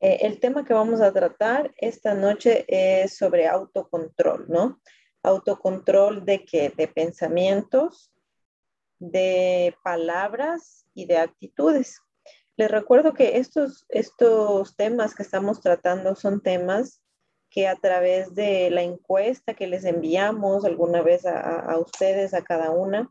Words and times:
Eh, 0.00 0.18
el 0.22 0.38
tema 0.38 0.64
que 0.64 0.74
vamos 0.74 1.00
a 1.00 1.12
tratar 1.12 1.74
esta 1.76 2.14
noche 2.14 2.64
es 2.68 3.16
sobre 3.16 3.48
autocontrol, 3.48 4.46
¿no? 4.48 4.80
Autocontrol 5.22 6.24
de 6.24 6.44
qué? 6.44 6.70
De 6.70 6.86
pensamientos, 6.86 8.12
de 9.00 9.74
palabras 9.82 10.86
y 10.94 11.06
de 11.06 11.18
actitudes. 11.18 12.00
Les 12.56 12.70
recuerdo 12.70 13.12
que 13.12 13.38
estos, 13.38 13.86
estos 13.88 14.76
temas 14.76 15.14
que 15.14 15.22
estamos 15.22 15.60
tratando 15.60 16.14
son 16.14 16.40
temas 16.42 17.02
que 17.50 17.66
a 17.66 17.76
través 17.76 18.34
de 18.34 18.70
la 18.70 18.82
encuesta 18.82 19.54
que 19.54 19.66
les 19.66 19.84
enviamos 19.84 20.64
alguna 20.64 21.02
vez 21.02 21.24
a, 21.24 21.76
ustedes, 21.78 22.34
a 22.34 22.42
cada 22.42 22.70
una, 22.70 23.10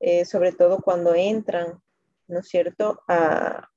eh, 0.00 0.24
sobre 0.24 0.52
todo 0.52 0.78
cuando 0.78 1.14
entran, 1.14 1.80
¿no 2.26 2.40
es 2.40 2.48
cierto? 2.48 3.00
A, 3.06 3.70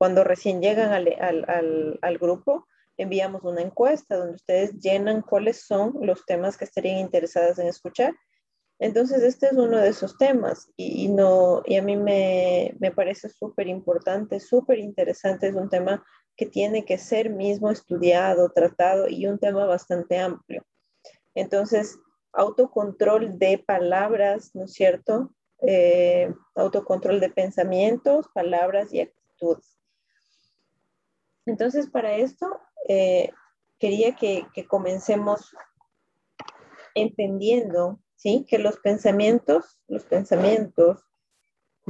cuando 0.00 0.24
recién 0.24 0.62
llegan 0.62 0.94
al, 0.94 2.18
grupo, 2.18 2.66
enviamos 2.96 3.44
una 3.44 3.60
encuesta 3.60 4.16
donde 4.16 4.36
ustedes 4.36 4.80
llenan 4.80 5.20
cuáles 5.20 5.66
son 5.66 5.92
los 6.00 6.24
temas 6.24 6.56
que 6.56 6.64
estarían 6.64 7.00
interesadas 7.00 7.58
en 7.58 7.66
escuchar. 7.66 8.14
Entonces, 8.78 9.22
este 9.22 9.48
es 9.48 9.52
uno 9.52 9.76
de 9.76 9.90
esos 9.90 10.16
temas 10.16 10.72
y, 10.74 11.08
no, 11.08 11.60
y 11.66 11.76
a 11.76 11.82
mí 11.82 11.98
me, 11.98 12.74
me 12.80 12.92
parece 12.92 13.28
súper 13.28 13.68
importante, 13.68 14.40
súper 14.40 14.78
interesante. 14.78 15.48
Es 15.48 15.54
un 15.54 15.68
tema 15.68 16.02
que 16.34 16.46
tiene 16.46 16.86
que 16.86 16.96
ser 16.96 17.28
mismo 17.28 17.70
estudiado, 17.70 18.50
tratado 18.52 19.06
y 19.06 19.26
un 19.26 19.38
tema 19.38 19.66
bastante 19.66 20.16
amplio. 20.16 20.64
Entonces, 21.34 21.98
autocontrol 22.32 23.38
de 23.38 23.58
palabras, 23.58 24.52
¿no 24.54 24.64
es 24.64 24.72
cierto? 24.72 25.34
Eh, 25.60 26.32
autocontrol 26.54 27.20
de 27.20 27.28
pensamientos, 27.28 28.28
palabras 28.32 28.94
y 28.94 29.00
actitudes. 29.02 29.79
Entonces, 31.50 31.90
para 31.90 32.14
esto, 32.14 32.60
eh, 32.88 33.32
quería 33.80 34.14
que, 34.14 34.46
comencemos 34.68 35.52
entendiendo, 36.94 37.98
¿sí? 38.14 38.46
Que 38.48 38.58
los 38.58 38.78
pensamientos, 38.78 39.80
los 39.88 40.04
pensamientos 40.04 41.02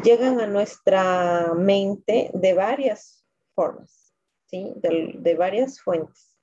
llegan 0.03 0.41
a 0.41 0.47
nuestra 0.47 1.53
mente 1.55 2.31
de 2.33 2.55
varias 2.55 3.27
formas. 3.55 4.15
De, 4.51 5.37
varias 5.39 5.79
fuentes. 5.79 6.39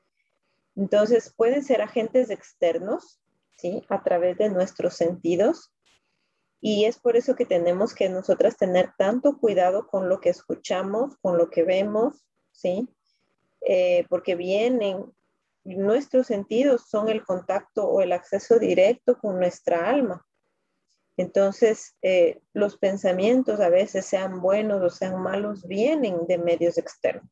Entonces, 0.76 1.34
pueden 1.36 1.64
ser 1.64 1.82
agentes 1.82 2.30
externos, 2.30 3.20
¿sí? 3.58 3.84
A 3.90 4.04
través 4.04 4.38
de 4.38 4.50
nuestros 4.50 4.94
sentidos. 4.94 5.74
Y 6.62 6.86
es 6.86 7.00
por 7.00 7.18
eso 7.18 7.36
que 7.36 7.48
tenemos 7.48 7.96
que 7.96 8.10
nosotras 8.10 8.58
tener 8.58 8.94
tanto 8.96 9.40
cuidado 9.40 9.88
con 9.88 10.08
lo 10.08 10.20
que 10.20 10.30
escuchamos, 10.30 11.18
con 11.18 11.40
lo 11.40 11.50
que 11.50 11.64
vemos, 11.64 12.24
¿sí? 12.52 12.88
Eh, 13.70 14.06
porque 14.08 14.36
vienen, 14.36 15.12
nuestros 15.66 16.28
sentidos 16.28 16.86
son 16.88 17.10
el 17.10 17.26
contacto 17.26 17.86
o 17.86 18.02
el 18.02 18.14
acceso 18.14 18.60
directo 18.60 19.18
con 19.18 19.40
nuestra 19.40 19.90
alma. 19.90 20.26
Entonces, 21.18 21.94
eh, 22.02 22.40
los 22.54 22.78
pensamientos, 22.78 23.60
a 23.60 23.68
veces 23.68 24.06
sean 24.06 24.40
buenos 24.40 24.82
o 24.82 24.90
sean 24.90 25.22
malos, 25.22 25.68
vienen 25.68 26.26
de 26.28 26.38
medios 26.38 26.78
externos. 26.78 27.30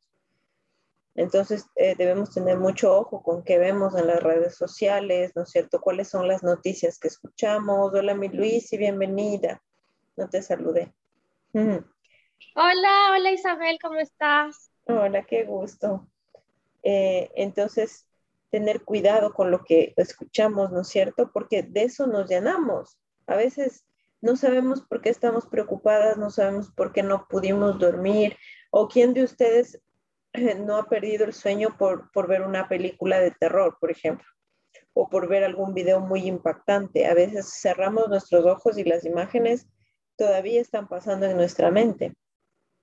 Entonces, 1.13 1.67
eh, 1.77 1.95
debemos 1.97 2.33
tener 2.33 2.57
mucho 2.57 2.97
ojo 2.97 3.23
con 3.23 3.41
qué 3.41 3.57
vemos 3.57 3.95
en 3.95 4.07
las 4.07 4.21
redes 4.21 4.57
sociales, 4.57 5.31
¿no 5.35 5.43
es 5.43 5.51
cierto? 5.51 5.79
¿Cuáles 5.79 6.09
son 6.09 6.27
las 6.27 6.43
noticias 6.43 6.99
que 6.99 7.07
escuchamos? 7.07 7.93
Hola, 7.93 8.13
mi 8.13 8.27
Luis, 8.27 8.73
y 8.73 8.77
bienvenida. 8.77 9.63
No 10.17 10.27
te 10.27 10.41
saludé. 10.41 10.93
Hola, 11.53 13.11
hola 13.13 13.31
Isabel, 13.31 13.77
¿cómo 13.81 13.99
estás? 13.99 14.69
Hola, 14.87 15.23
qué 15.23 15.45
gusto. 15.45 16.09
Eh, 16.85 17.31
entonces, 17.35 18.07
tener 18.51 18.85
cuidado 18.85 19.33
con 19.33 19.51
lo 19.51 19.63
que 19.63 19.93
escuchamos, 19.97 20.71
¿no 20.71 20.81
es 20.81 20.87
cierto? 20.87 21.31
Porque 21.33 21.63
de 21.63 21.83
eso 21.83 22.07
nos 22.07 22.29
llenamos. 22.29 22.97
A 23.27 23.35
veces 23.35 23.85
no 24.21 24.37
sabemos 24.37 24.81
por 24.81 25.01
qué 25.01 25.09
estamos 25.09 25.47
preocupadas, 25.47 26.15
no 26.17 26.29
sabemos 26.29 26.71
por 26.71 26.93
qué 26.93 27.03
no 27.03 27.27
pudimos 27.27 27.79
dormir, 27.79 28.37
o 28.69 28.87
quién 28.87 29.13
de 29.13 29.23
ustedes 29.23 29.81
no 30.59 30.77
ha 30.77 30.87
perdido 30.87 31.25
el 31.25 31.33
sueño 31.33 31.75
por, 31.77 32.27
ver 32.27 32.43
una 32.43 32.69
película 32.69 33.19
de 33.19 33.31
terror, 33.31 33.77
por 33.79 33.89
ejemplo, 33.89 34.27
o 34.93 35.09
por 35.09 35.27
ver 35.27 35.43
algún 35.43 35.73
video 35.73 35.99
muy 35.99 36.27
impactante. 36.27 37.07
A 37.07 37.15
veces 37.15 37.51
cerramos 37.61 38.09
nuestros 38.09 38.45
ojos 38.45 38.77
y 38.77 38.83
las 38.83 39.05
imágenes 39.05 39.67
todavía 40.17 40.61
están 40.61 40.87
pasando 40.87 41.25
en 41.25 41.35
nuestra 41.35 41.71
mente. 41.71 42.13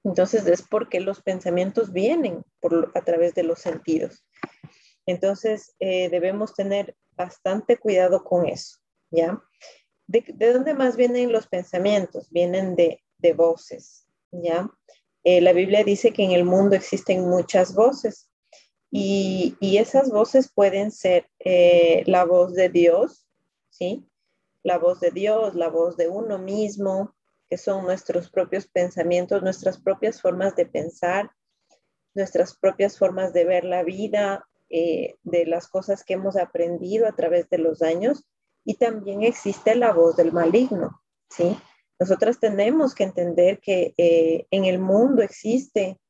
Entonces 0.05 0.47
es 0.47 0.63
porque 0.63 1.01
los 1.01 1.23
pensamientos 1.23 1.93
vienen 1.93 2.45
por, 2.61 2.91
a 2.95 3.03
través 3.03 3.35
de 3.35 3.45
los 3.45 3.61
sentidos. 3.61 4.25
Entonces 5.07 5.75
eh, 5.79 6.09
debemos 6.09 6.55
tener 6.55 6.97
bastante 7.13 7.77
cuidado 7.77 8.25
con 8.25 8.47
eso, 8.47 8.79
¿ya? 9.11 9.43
¿De, 10.07 10.25
dónde 10.53 10.75
más 10.75 10.97
vienen 10.97 11.33
los 11.33 11.47
pensamientos? 11.47 12.31
Vienen 12.31 12.75
de, 12.75 13.03
de 13.19 13.33
voces, 13.33 14.07
¿ya? 14.31 14.71
Eh, 15.25 15.41
la 15.41 15.53
Biblia 15.53 15.85
dice 15.85 16.13
que 16.13 16.25
en 16.25 16.33
el 16.33 16.45
mundo 16.45 16.75
existen 16.75 17.29
muchas 17.29 17.75
voces 17.75 18.29
y, 18.95 19.57
esas 19.79 20.11
voces 20.11 20.53
pueden 20.53 20.91
ser 20.91 21.27
eh, 21.39 22.03
la 22.07 22.25
voz 22.25 22.53
de 22.53 22.69
Dios, 22.69 23.27
¿sí? 23.71 24.07
La 24.63 24.79
voz 24.79 25.01
de 25.01 25.11
Dios, 25.11 25.55
la 25.55 25.69
voz 25.69 25.97
de 25.97 26.09
uno 26.09 26.39
mismo, 26.39 27.15
que 27.53 27.59
son 27.59 27.85
nuestros 27.85 28.31
propios 28.31 28.67
pensamientos, 28.67 29.43
nuestras 29.43 29.79
propias 29.79 30.23
formas 30.23 30.57
de 30.57 30.65
pensar, 30.65 31.33
nuestras 32.15 32.57
propias 32.57 32.97
formas 32.97 33.35
de 33.35 33.45
ver 33.45 33.65
la 33.65 33.83
vida, 33.83 34.49
eh, 34.71 35.17
de 35.23 35.45
las 35.45 35.69
cosas 35.69 36.03
que 36.03 36.15
hemos 36.15 36.39
aprendido 36.39 37.07
a 37.07 37.13
través 37.13 37.51
de 37.51 37.59
los 37.59 37.83
años. 37.83 38.25
Y 38.65 38.77
también 38.77 39.23
existe 39.23 39.75
la 39.75 39.93
voz 39.93 40.17
del 40.17 40.33
maligno, 40.33 41.03
¿sí? 41.29 41.55
Nosotras 42.01 42.41
tenemos 42.41 42.95
que 42.95 43.05
entender 43.05 43.61
que 43.61 43.93
eh, 43.99 44.47
en 44.51 44.65
el 44.65 44.79
mundo 44.79 45.21
existe, 45.21 46.01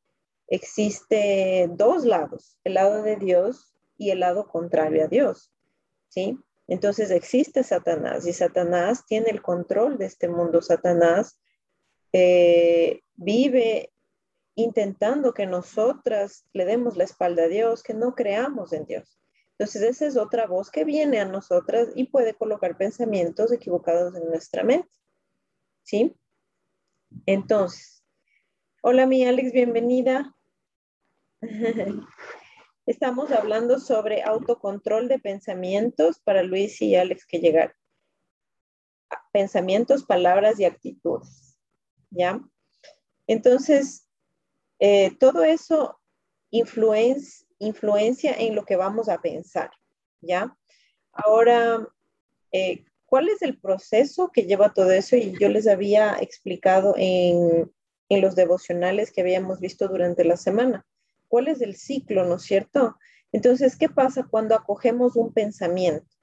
existe 0.46 1.68
dos 1.72 2.04
lados, 2.04 2.56
el 2.62 2.74
lado 2.74 3.02
de 3.02 3.16
Dios 3.16 3.74
y 3.98 4.10
el 4.10 4.20
lado 4.20 4.46
contrario 4.46 5.06
a 5.06 5.08
Dios, 5.08 5.50
¿sí? 6.06 6.38
Entonces 6.68 7.10
existe 7.10 7.62
Satanás 7.64 8.26
y 8.26 8.32
Satanás 8.32 9.04
tiene 9.06 9.30
el 9.30 9.42
control 9.42 9.98
de 9.98 10.06
este 10.06 10.28
mundo. 10.28 10.62
Satanás 10.62 11.38
eh, 12.12 13.00
vive 13.14 13.92
intentando 14.54 15.32
que 15.32 15.46
nosotras 15.46 16.44
le 16.52 16.64
demos 16.64 16.96
la 16.96 17.04
espalda 17.04 17.44
a 17.44 17.48
Dios, 17.48 17.82
que 17.82 17.94
no 17.94 18.14
creamos 18.14 18.72
en 18.72 18.84
Dios. 18.84 19.18
Entonces 19.58 19.82
esa 19.82 20.06
es 20.06 20.16
otra 20.16 20.46
voz 20.46 20.70
que 20.70 20.84
viene 20.84 21.20
a 21.20 21.24
nosotras 21.24 21.88
y 21.94 22.04
puede 22.04 22.34
colocar 22.34 22.76
pensamientos 22.76 23.52
equivocados 23.52 24.14
en 24.14 24.26
nuestra 24.26 24.62
mente. 24.62 24.90
¿sí? 25.82 26.14
Entonces, 27.26 28.02
hola 28.82 29.06
mi 29.06 29.26
Alex, 29.26 29.52
bienvenida. 29.52 30.34
Estamos 32.86 33.30
hablando 33.30 33.78
sobre 33.78 34.22
autocontrol 34.22 35.08
de 35.08 35.18
pensamientos 35.18 36.20
para 36.20 36.42
Luis 36.42 36.80
y 36.82 36.96
Alex 36.96 37.26
que 37.26 37.40
llegar. 37.40 37.74
Pensamientos, 39.32 40.04
palabras 40.04 40.58
y 40.58 40.64
actitudes. 40.64 41.58
¿Ya? 42.10 42.40
Entonces, 43.26 44.08
eh, 44.78 45.16
todo 45.18 45.44
eso 45.44 45.98
influencia, 46.50 47.46
influencia 47.58 48.32
en 48.32 48.54
lo 48.54 48.64
que 48.64 48.76
vamos 48.76 49.08
a 49.08 49.20
pensar. 49.20 49.70
¿Ya? 50.20 50.56
Ahora, 51.12 51.86
eh, 52.52 52.84
¿Cuál 53.12 53.28
es 53.28 53.42
el 53.42 53.58
proceso 53.58 54.30
que 54.32 54.46
lleva 54.46 54.72
todo 54.72 54.90
eso? 54.90 55.16
Y 55.16 55.38
yo 55.38 55.50
les 55.50 55.66
había 55.66 56.16
explicado 56.18 56.94
en, 56.96 57.70
los 58.08 58.34
devocionales 58.34 59.12
que 59.12 59.20
habíamos 59.20 59.60
visto 59.60 59.86
durante 59.86 60.24
la 60.24 60.38
semana. 60.38 60.86
¿Cuál 61.32 61.48
es 61.48 61.62
el 61.62 61.76
ciclo, 61.76 62.26
no 62.26 62.34
es 62.34 62.42
cierto? 62.42 62.98
Entonces, 63.32 63.78
¿qué 63.78 63.88
pasa 63.88 64.28
cuando 64.30 64.54
acogemos 64.54 65.16
un 65.16 65.32
pensamiento? 65.32 66.14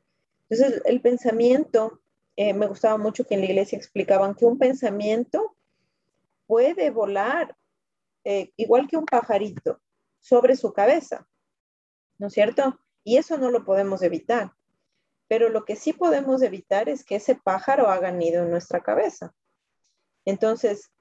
Entonces, 0.48 0.84
el 0.86 1.02
pensamiento, 1.02 2.00
eh, 2.36 2.54
me 2.54 2.68
gustaba 2.68 2.96
mucho 3.00 3.26
que 3.26 3.34
en 3.34 3.40
la 3.40 3.48
iglesia 3.48 3.76
explicaban 3.76 4.36
que 4.36 4.46
un 4.46 4.60
pensamiento 4.60 5.56
puede 6.46 6.92
volar 6.92 7.58
eh, 8.24 8.52
igual 8.56 8.88
que 8.88 8.98
un 8.98 9.08
pajarito 9.08 9.82
sobre 10.20 10.56
su 10.56 10.74
cabeza, 10.74 11.28
¿no 12.20 12.28
es 12.28 12.34
cierto? 12.34 12.80
Y 13.04 13.18
eso 13.18 13.40
no 13.40 13.50
lo 13.50 13.66
podemos 13.66 14.04
evitar. 14.04 14.54
Pero 15.28 15.50
lo 15.50 15.66
que 15.66 15.76
sí 15.76 15.92
podemos 15.92 16.44
evitar 16.44 16.88
es 16.88 17.04
que 17.04 17.16
ese 17.16 17.34
pájaro 17.34 17.90
haga 17.90 18.12
nido 18.12 18.44
en 18.44 18.52
nuestra 18.52 18.84
cabeza. 18.84 19.34
Entonces, 20.24 20.92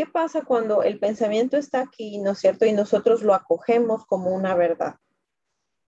¿qué 0.00 0.06
pasa 0.06 0.40
cuando 0.46 0.82
el 0.82 0.98
pensamiento 0.98 1.58
está 1.58 1.80
aquí, 1.80 2.16
¿no 2.20 2.30
es 2.30 2.38
cierto? 2.38 2.64
Y 2.64 2.72
nosotros 2.72 3.22
lo 3.22 3.34
acogemos 3.34 4.06
como 4.06 4.30
una 4.30 4.54
verdad. 4.54 4.94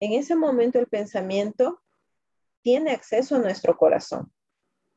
En 0.00 0.14
ese 0.14 0.34
momento 0.34 0.80
el 0.80 0.88
pensamiento 0.88 1.80
tiene 2.60 2.90
acceso 2.90 3.36
a 3.36 3.38
nuestro 3.38 3.76
corazón, 3.76 4.32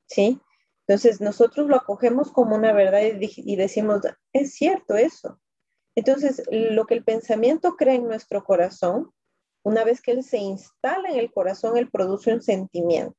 ¿sí? 0.08 0.42
Entonces 0.88 1.22
nosotros 1.22 1.68
lo 1.68 1.76
acogemos 1.76 2.32
como 2.32 2.56
una 2.56 2.74
verdad 2.74 3.02
y, 3.04 3.56
decimos, 3.56 4.02
es 4.32 4.56
cierto 4.56 4.96
eso. 4.96 5.40
Entonces, 5.94 6.42
lo 6.50 6.88
que 6.88 6.96
el 6.96 7.04
pensamiento 7.04 7.76
crea 7.76 7.94
en 7.94 8.08
nuestro 8.08 8.44
corazón, 8.44 9.12
una 9.62 9.84
vez 9.84 10.02
que 10.02 10.10
él 10.10 10.24
se 10.24 10.40
instala 10.40 11.10
en 11.10 11.20
el 11.20 11.32
corazón, 11.32 11.78
él 11.78 11.92
produce 11.92 12.34
un 12.34 12.42
sentimiento. 12.42 13.16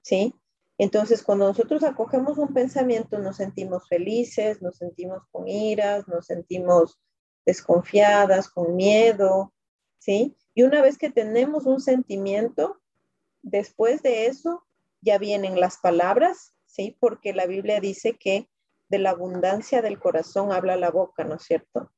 ¿Sí? 0.00 0.34
Entonces, 0.78 1.22
cuando 1.22 1.46
nosotros 1.46 1.82
acogemos 1.82 2.36
un 2.36 2.52
pensamiento, 2.52 3.18
nos 3.18 3.36
sentimos 3.36 3.88
felices, 3.88 4.60
nos 4.60 4.76
sentimos 4.76 5.22
con 5.32 5.48
iras, 5.48 6.06
nos 6.06 6.26
sentimos 6.26 6.98
desconfiadas, 7.46 8.50
con 8.50 8.76
miedo, 8.76 9.54
¿sí? 9.98 10.36
Y 10.54 10.64
una 10.64 10.82
vez 10.82 10.98
que 10.98 11.10
tenemos 11.10 11.64
un 11.64 11.80
sentimiento, 11.80 12.80
después 13.42 14.02
de 14.02 14.26
eso 14.26 14.66
ya 15.00 15.16
vienen 15.18 15.58
las 15.58 15.78
palabras, 15.78 16.54
¿sí? 16.66 16.96
Porque 17.00 17.32
la 17.32 17.46
Biblia 17.46 17.80
dice 17.80 18.18
que 18.18 18.48
de 18.88 18.98
la 18.98 19.10
abundancia 19.10 19.80
del 19.80 19.98
corazón 19.98 20.52
habla 20.52 20.76
la 20.76 20.90
boca, 20.90 21.24
¿no 21.24 21.36
es 21.36 21.42
cierto? 21.42 21.90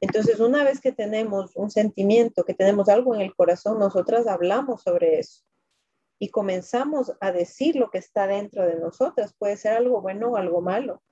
Entonces, 0.00 0.38
una 0.38 0.62
vez 0.62 0.80
que 0.80 0.92
tenemos 0.92 1.56
un 1.56 1.70
sentimiento, 1.70 2.44
que 2.44 2.54
tenemos 2.54 2.88
algo 2.88 3.14
en 3.14 3.22
el 3.22 3.34
corazón, 3.34 3.78
nosotras 3.78 4.26
hablamos 4.26 4.82
sobre 4.82 5.18
eso 5.18 5.42
y 6.22 6.28
comenzamos 6.28 7.14
a 7.18 7.32
decir 7.32 7.76
lo 7.76 7.90
que 7.90 7.96
está 7.98 8.26
dentro 8.26 8.66
de 8.66 8.78
nosotras. 8.78 9.34
Puede 9.36 9.56
ser 9.56 9.72
algo 9.72 10.02
bueno 10.02 10.32
o 10.32 10.36
algo 10.36 10.60
malo. 10.60 11.02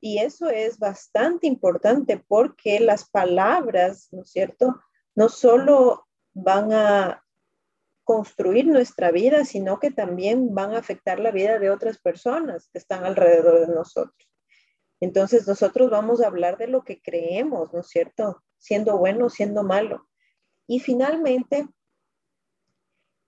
Y 0.00 0.18
eso 0.18 0.50
es 0.50 0.78
bastante 0.78 1.46
importante 1.46 2.22
porque 2.28 2.78
las 2.78 3.08
palabras, 3.08 4.08
¿no 4.12 4.20
es 4.20 4.30
cierto? 4.30 4.82
No 5.14 5.30
solo 5.30 6.06
van 6.34 6.74
a 6.74 7.24
construir 8.04 8.66
nuestra 8.66 9.10
vida, 9.10 9.46
sino 9.46 9.80
que 9.80 9.90
también 9.90 10.54
van 10.54 10.74
a 10.74 10.78
afectar 10.78 11.20
la 11.20 11.30
vida 11.30 11.58
de 11.58 11.70
otras 11.70 11.98
personas 11.98 12.68
que 12.68 12.76
están 12.76 13.06
alrededor 13.06 13.66
de 13.66 13.74
nosotros. 13.74 14.28
Entonces 15.00 15.48
nosotros 15.48 15.90
vamos 15.90 16.20
a 16.20 16.26
hablar 16.26 16.58
de 16.58 16.68
lo 16.68 16.84
que 16.84 17.00
creemos, 17.00 17.72
¿no 17.72 17.80
es 17.80 17.88
cierto? 17.88 18.42
Siendo 18.58 18.98
bueno, 18.98 19.30
siendo 19.30 19.62
malo. 19.62 20.06
Y 20.66 20.80
finalmente, 20.80 21.66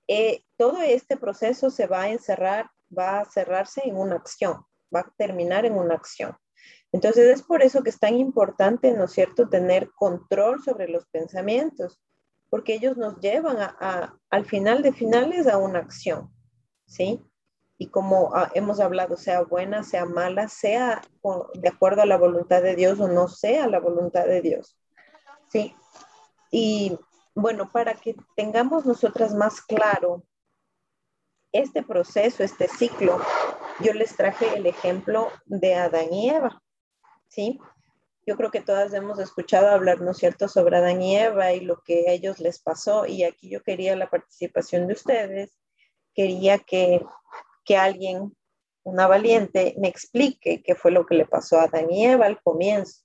eh, 0.09 0.43
todo 0.57 0.81
este 0.83 1.17
proceso 1.17 1.71
se 1.71 1.87
va 1.87 2.03
a 2.03 2.11
encerrar, 2.11 2.71
va 2.97 3.21
a 3.21 3.25
cerrarse 3.25 3.83
en 3.85 3.97
una 3.97 4.17
acción, 4.17 4.65
va 4.95 5.01
a 5.01 5.13
terminar 5.17 5.65
en 5.65 5.75
una 5.75 5.95
acción. 5.95 6.37
Entonces 6.93 7.27
es 7.27 7.43
por 7.43 7.63
eso 7.63 7.83
que 7.83 7.91
es 7.91 7.99
tan 7.99 8.15
importante, 8.15 8.93
¿no 8.93 9.05
es 9.05 9.13
cierto?, 9.13 9.49
tener 9.49 9.91
control 9.93 10.63
sobre 10.63 10.89
los 10.89 11.07
pensamientos, 11.07 12.01
porque 12.49 12.75
ellos 12.75 12.97
nos 12.97 13.19
llevan 13.21 13.57
a, 13.59 14.19
al 14.31 14.45
final 14.47 14.83
de 14.83 14.93
finales 14.93 15.47
a 15.47 15.59
una 15.59 15.81
acción, 15.81 16.33
¿sí? 16.87 17.23
Y 17.79 17.89
como 17.89 18.35
ah, 18.35 18.51
hemos 18.55 18.81
hablado, 18.81 19.17
sea 19.17 19.43
buena, 19.43 19.83
sea 19.83 20.07
mala, 20.07 20.49
sea 20.49 21.03
de 21.55 21.69
acuerdo 21.69 22.03
a 22.03 22.07
la 22.07 22.17
voluntad 22.17 22.63
de 22.63 22.77
Dios 22.77 22.99
o 23.01 23.09
no 23.09 23.29
sea 23.29 23.67
la 23.67 23.81
voluntad 23.81 24.25
de 24.25 24.41
Dios, 24.41 24.79
¿sí? 25.51 25.75
Y 26.51 26.97
bueno, 27.37 27.71
para 27.71 27.95
que 27.95 28.17
tengamos 28.35 28.87
nosotras 28.87 29.35
más 29.35 29.61
claro 29.61 30.25
este 31.53 31.83
proceso, 31.83 32.43
este 32.43 32.67
ciclo, 32.67 33.21
yo 33.81 33.93
les 33.93 34.17
traje 34.17 34.57
el 34.57 34.67
ejemplo 34.67 35.31
de 35.45 35.75
Adán 35.75 36.13
y 36.13 36.31
Eva, 36.31 36.63
¿sí? 37.29 37.61
Yo 38.27 38.37
creo 38.37 38.51
que 38.51 38.63
todas 38.63 38.93
hemos 38.95 39.19
escuchado 39.19 39.69
hablar, 39.69 40.01
¿no 40.01 40.13
es 40.13 40.17
cierto?, 40.17 40.49
sobre 40.49 40.79
Adán 40.79 41.03
y 41.03 41.17
Eva 41.17 41.53
y 41.53 41.61
lo 41.61 41.83
que 41.83 42.07
a 42.09 42.13
ellos 42.13 42.41
les 42.41 42.59
pasó. 42.59 43.05
Y 43.07 43.23
aquí 43.23 43.51
yo 43.51 43.63
quería 43.63 43.95
la 43.97 44.09
participación 44.09 44.87
de 44.87 44.95
ustedes. 44.95 45.57
Quería 46.15 46.59
que, 46.59 47.05
que 47.65 47.77
alguien, 47.77 48.35
una 48.83 49.07
valiente, 49.07 49.75
me 49.79 49.89
explique 49.89 50.63
qué 50.63 50.75
fue 50.75 50.91
lo 50.91 51.05
que 51.05 51.15
le 51.15 51.27
pasó 51.27 51.61
a 51.61 51.65
Adán 51.65 51.91
y 51.91 52.07
Eva 52.07 52.27
al 52.27 52.41
comienzo. 52.43 53.03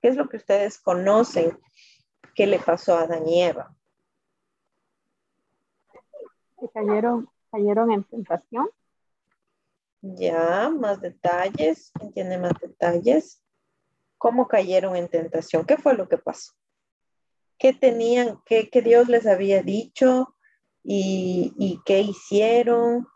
¿Qué 0.00 0.08
es 0.08 0.16
lo 0.16 0.28
que 0.28 0.38
ustedes 0.38 0.80
conocen 0.80 1.58
qué 2.34 2.46
le 2.46 2.58
pasó 2.58 2.96
a 2.96 3.02
Adán 3.02 3.26
y 3.28 3.42
Eva. 3.42 3.74
cayeron, 6.72 7.28
cayeron 7.50 7.92
en 7.92 8.04
tentación. 8.04 8.68
Ya, 10.00 10.70
más 10.70 11.00
detalles. 11.00 11.92
¿Quién 11.94 12.12
tiene 12.12 12.38
más 12.38 12.52
detalles? 12.60 13.42
¿Cómo 14.18 14.48
cayeron 14.48 14.96
en 14.96 15.08
tentación? 15.08 15.64
¿Qué 15.64 15.76
fue 15.76 15.94
lo 15.94 16.08
que 16.08 16.18
pasó? 16.18 16.52
¿Qué 17.58 17.72
tenían, 17.72 18.42
qué, 18.44 18.68
Dios 18.84 19.08
les 19.08 19.26
había 19.26 19.62
dicho 19.62 20.34
y, 20.82 21.54
y 21.56 21.80
qué 21.84 22.00
hicieron? 22.00 23.06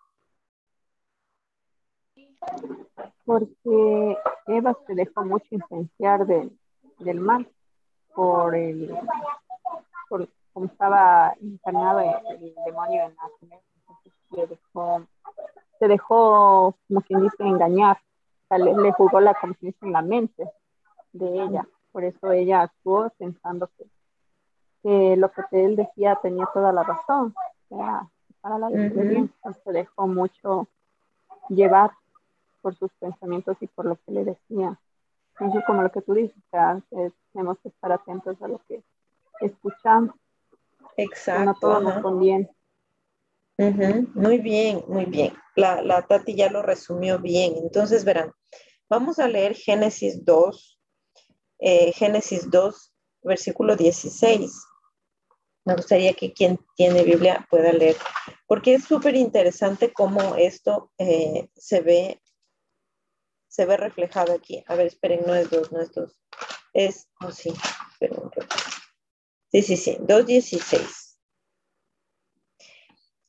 Porque 3.24 4.16
Eva 4.46 4.78
se 4.86 4.94
dejó 4.94 5.24
mucho 5.24 5.46
influenciar 5.50 6.26
del 6.26 7.20
mal 7.20 7.50
por 8.18 8.56
el 8.56 8.92
por 10.08 10.28
como 10.52 10.66
estaba 10.66 11.34
encarnado 11.40 12.00
el, 12.00 12.52
demonio 12.66 13.04
en 13.04 13.16
la 13.48 14.46
dejó, 14.48 15.06
se 15.78 15.86
dejó, 15.86 16.74
como 16.88 17.00
quien 17.02 17.22
dice, 17.22 17.44
engañar. 17.44 17.98
le, 18.50 18.90
jugó 18.90 19.20
la 19.20 19.34
conciencia 19.34 19.86
en 19.86 19.92
la 19.92 20.02
mente 20.02 20.50
de 21.12 21.44
ella. 21.44 21.68
Por 21.92 22.02
eso 22.02 22.32
ella 22.32 22.62
actuó 22.62 23.08
pensando 23.18 23.70
que, 24.82 25.16
lo 25.16 25.30
que 25.30 25.42
él 25.52 25.76
decía 25.76 26.18
tenía 26.20 26.48
toda 26.52 26.72
la 26.72 26.82
razón. 26.82 27.32
para 28.40 28.58
la 28.58 28.68
se 28.68 29.72
dejó 29.72 30.08
mucho 30.08 30.66
llevar 31.50 31.92
por 32.62 32.74
sus 32.74 32.90
pensamientos 32.94 33.56
y 33.60 33.68
por 33.68 33.84
lo 33.84 33.94
que 33.94 34.10
le 34.10 34.24
decía. 34.24 34.76
Como 35.38 35.82
lo 35.82 35.90
que 35.90 36.02
tú 36.02 36.14
dices, 36.14 36.36
tenemos 37.32 37.58
que 37.62 37.68
estar 37.68 37.92
atentos 37.92 38.40
a 38.42 38.48
lo 38.48 38.60
que 38.66 38.82
escuchamos. 39.40 40.14
Exacto. 40.96 41.80
Muy 43.58 44.38
bien, 44.38 44.84
muy 44.86 45.04
bien. 45.06 45.32
La, 45.56 45.82
la, 45.82 46.02
Tati 46.02 46.34
ya 46.34 46.50
lo 46.50 46.62
resumió 46.62 47.18
bien. 47.18 47.54
Entonces, 47.56 48.04
verán, 48.04 48.32
vamos 48.88 49.18
a 49.18 49.28
leer 49.28 49.54
Génesis 49.54 50.24
2, 50.24 50.80
eh, 51.58 51.92
Génesis 51.92 52.50
2, 52.50 52.94
versículo 53.22 53.76
16. 53.76 54.64
Me 55.64 55.74
gustaría 55.74 56.14
que 56.14 56.32
quien 56.32 56.58
tiene 56.76 57.02
Biblia 57.02 57.46
pueda 57.50 57.72
leer, 57.72 57.96
porque 58.46 58.74
es 58.74 58.84
súper 58.84 59.16
interesante 59.16 59.92
cómo 59.92 60.36
esto 60.36 60.90
eh, 60.96 61.50
se 61.54 61.80
ve 61.80 62.22
se 63.58 63.66
ve 63.66 63.76
reflejado 63.76 64.34
aquí. 64.34 64.62
A 64.68 64.76
ver, 64.76 64.86
esperen, 64.86 65.22
no 65.26 65.34
es 65.34 65.50
2, 65.50 65.72
no 65.72 65.80
es 65.80 65.90
2. 65.90 66.16
Es, 66.74 67.08
oh 67.20 67.32
sí, 67.32 67.52
esperen 67.90 68.30
Sí, 69.50 69.62
sí, 69.62 69.76
sí, 69.76 69.96
2.16. 70.00 71.16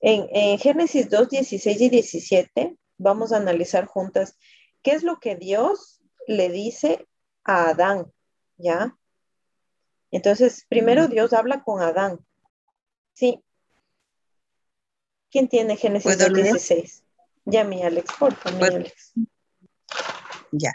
En, 0.02 0.28
en 0.30 0.60
Génesis 0.60 1.10
2, 1.10 1.30
16 1.30 1.82
y 1.82 1.90
17 1.90 2.78
vamos 3.00 3.34
a 3.34 3.38
analizar 3.38 3.88
juntas 3.88 4.38
qué 4.84 4.92
es 4.92 5.02
lo 5.02 5.20
que 5.20 5.36
Dios 5.36 6.00
le 6.28 6.50
dice 6.50 7.08
a 7.44 7.70
Adán, 7.70 8.14
¿ya? 8.58 8.96
Entonces, 10.12 10.64
primero 10.70 11.08
Dios 11.08 11.34
habla 11.34 11.64
con 11.64 11.82
Adán. 11.82 12.24
Sí. 13.14 13.44
¿Quién 15.32 15.48
tiene 15.48 15.76
Génesis 15.76 16.20
2, 16.20 16.34
16? 16.34 17.04
Ya, 17.46 17.64
mi 17.64 17.82
Alex, 17.82 18.14
por 18.20 18.36
favor, 18.36 18.60
mi 18.60 18.76
Alex. 18.76 19.14
Ya. 20.52 20.74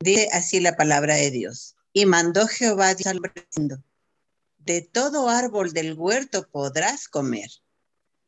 Dice 0.00 0.28
así 0.32 0.60
la 0.60 0.76
palabra 0.76 1.14
de 1.14 1.30
Dios. 1.30 1.76
Y 1.92 2.06
mandó 2.06 2.46
Jehová 2.46 2.88
al 2.88 2.96
diciendo, 2.96 3.82
de 4.58 4.82
todo 4.82 5.28
árbol 5.28 5.72
del 5.72 5.94
huerto 5.94 6.48
podrás 6.50 7.08
comer, 7.08 7.50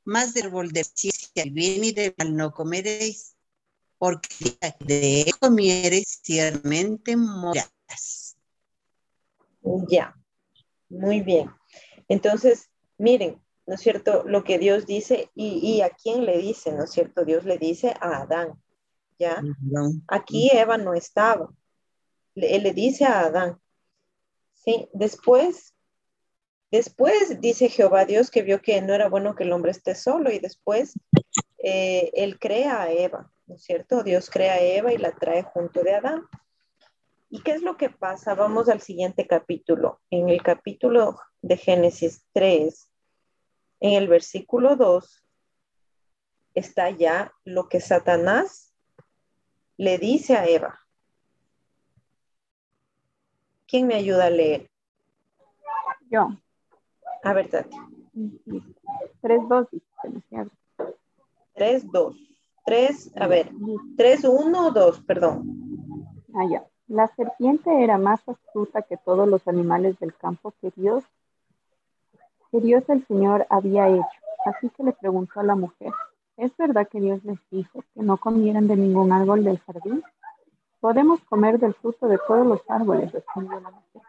más 0.05 0.35
del 0.35 0.47
árbol 0.47 0.71
de 0.71 0.85
ciencia, 0.85 1.45
bien 1.51 1.85
y 1.85 1.93
del 1.93 2.15
mal 2.19 2.37
no 2.37 2.53
comeréis, 2.53 3.37
porque 3.99 4.59
de 4.81 5.23
él 5.23 5.39
comieres 5.39 6.21
ciertamente 6.23 7.17
morirás. 7.17 8.37
Ya, 9.89 10.15
muy 10.89 11.23
bien. 11.23 11.51
Entonces, 12.09 12.69
miren, 12.99 13.41
¿no 13.67 13.75
es 13.75 13.81
cierto? 13.81 14.25
Lo 14.25 14.45
que 14.45 14.59
Dios 14.59 14.87
dice, 14.87 15.31
y, 15.35 15.59
y, 15.63 15.81
a 15.81 15.91
quién 15.91 16.27
le 16.27 16.39
dice, 16.39 16.73
¿no 16.73 16.85
es 16.85 16.91
cierto? 16.91 17.25
Dios 17.25 17.45
le 17.45 17.57
dice 17.57 17.95
a 18.01 18.23
Adán. 18.23 18.63
¿Ya? 19.19 19.43
Aquí 20.09 20.51
Eva 20.53 20.79
no 20.79 20.95
estaba. 20.95 21.51
él 22.35 22.63
le 22.63 22.73
dice 22.73 23.05
a 23.05 23.21
Adán, 23.21 23.61
¿sí? 24.55 24.89
Después, 24.93 25.75
después 26.71 27.41
dice 27.41 27.69
Jehová 27.69 28.05
Dios 28.05 28.31
que 28.31 28.43
vio 28.43 28.61
que 28.61 28.81
no 28.83 28.95
era 28.95 29.09
bueno 29.09 29.35
que 29.35 29.45
el 29.45 29.53
hombre 29.53 29.71
esté 29.71 29.95
solo 29.95 30.31
y 30.31 30.39
después 30.39 30.95
eh, 31.59 32.11
él 32.15 32.39
crea 32.39 32.83
a 32.83 32.93
Eva, 32.93 33.33
¿no 33.47 33.55
es 33.55 33.63
cierto? 33.63 34.03
Dios 34.03 34.31
crea 34.31 34.55
a 34.55 34.61
Eva 34.61 34.93
y 34.93 34.99
la 34.99 35.13
trae 35.13 35.43
junto 35.43 35.83
de 35.83 35.95
Adán. 35.95 36.23
¿Y 37.31 37.43
qué 37.43 37.53
es 37.53 37.63
lo 37.63 37.77
que 37.77 37.91
pasa? 37.91 38.35
Vamos 38.35 38.69
al 38.69 38.81
siguiente 38.81 39.27
capítulo. 39.27 40.01
En 40.11 40.29
el 40.29 40.43
capítulo 40.43 41.19
de 41.43 41.57
Génesis 41.57 42.25
3, 42.33 42.89
en 43.81 43.93
el 43.95 44.07
versículo 44.07 44.77
2, 44.77 45.25
está 46.55 46.91
ya 46.91 47.33
lo 47.45 47.69
que 47.69 47.81
Satanás 47.81 48.64
le 49.77 49.99
dice 49.99 50.37
a 50.37 50.47
Eva. 50.47 50.81
¿Quién 53.67 53.87
me 53.87 53.95
ayuda 53.95 54.27
a 54.27 54.31
leer? 54.31 54.71
Yo. 56.11 56.29
A 57.23 57.33
ver, 57.33 57.49
Tati. 57.49 57.77
3, 59.21 59.41
2. 59.49 59.69
3, 61.55 61.91
2. 61.91 62.17
3, 62.67 63.13
a 63.17 63.27
ver. 63.27 63.51
3, 63.97 64.25
1 64.25 64.67
o 64.67 64.71
2, 64.71 65.01
perdón. 65.01 65.43
Ah, 66.35 66.47
ya. 66.51 66.65
La 66.87 67.09
serpiente 67.17 67.83
era 67.83 67.97
más 67.99 68.21
astuta 68.29 68.83
que 68.83 68.97
todos 68.97 69.27
los 69.27 69.49
animales 69.49 69.99
del 69.99 70.15
campo 70.15 70.53
que 70.61 70.71
Dios, 70.77 71.03
que 72.51 72.61
Dios 72.61 72.85
el 72.89 73.07
Señor 73.07 73.47
había 73.49 73.89
hecho. 73.89 74.21
Así 74.45 74.69
que 74.71 74.83
le 74.85 74.93
preguntó 74.93 75.41
a 75.41 75.45
la 75.45 75.55
mujer, 75.55 75.93
¿es 76.37 76.57
verdad 76.57 76.89
que 76.89 77.01
Dios 77.01 77.23
les 77.25 77.39
dijo 77.51 77.85
que 77.95 78.03
no 78.03 78.17
comieran 78.17 78.67
de 78.67 78.77
ningún 78.77 79.13
árbol 79.13 79.45
del 79.45 79.59
jardín? 79.61 80.03
Podemos 80.81 81.23
comer 81.25 81.59
del 81.59 81.75
fruto 81.75 82.09
de 82.09 82.19
todos 82.27 82.47
los 82.47 82.61
árboles, 82.69 83.13
respondió 83.13 83.61
la 83.61 83.71
mujer. 83.71 84.03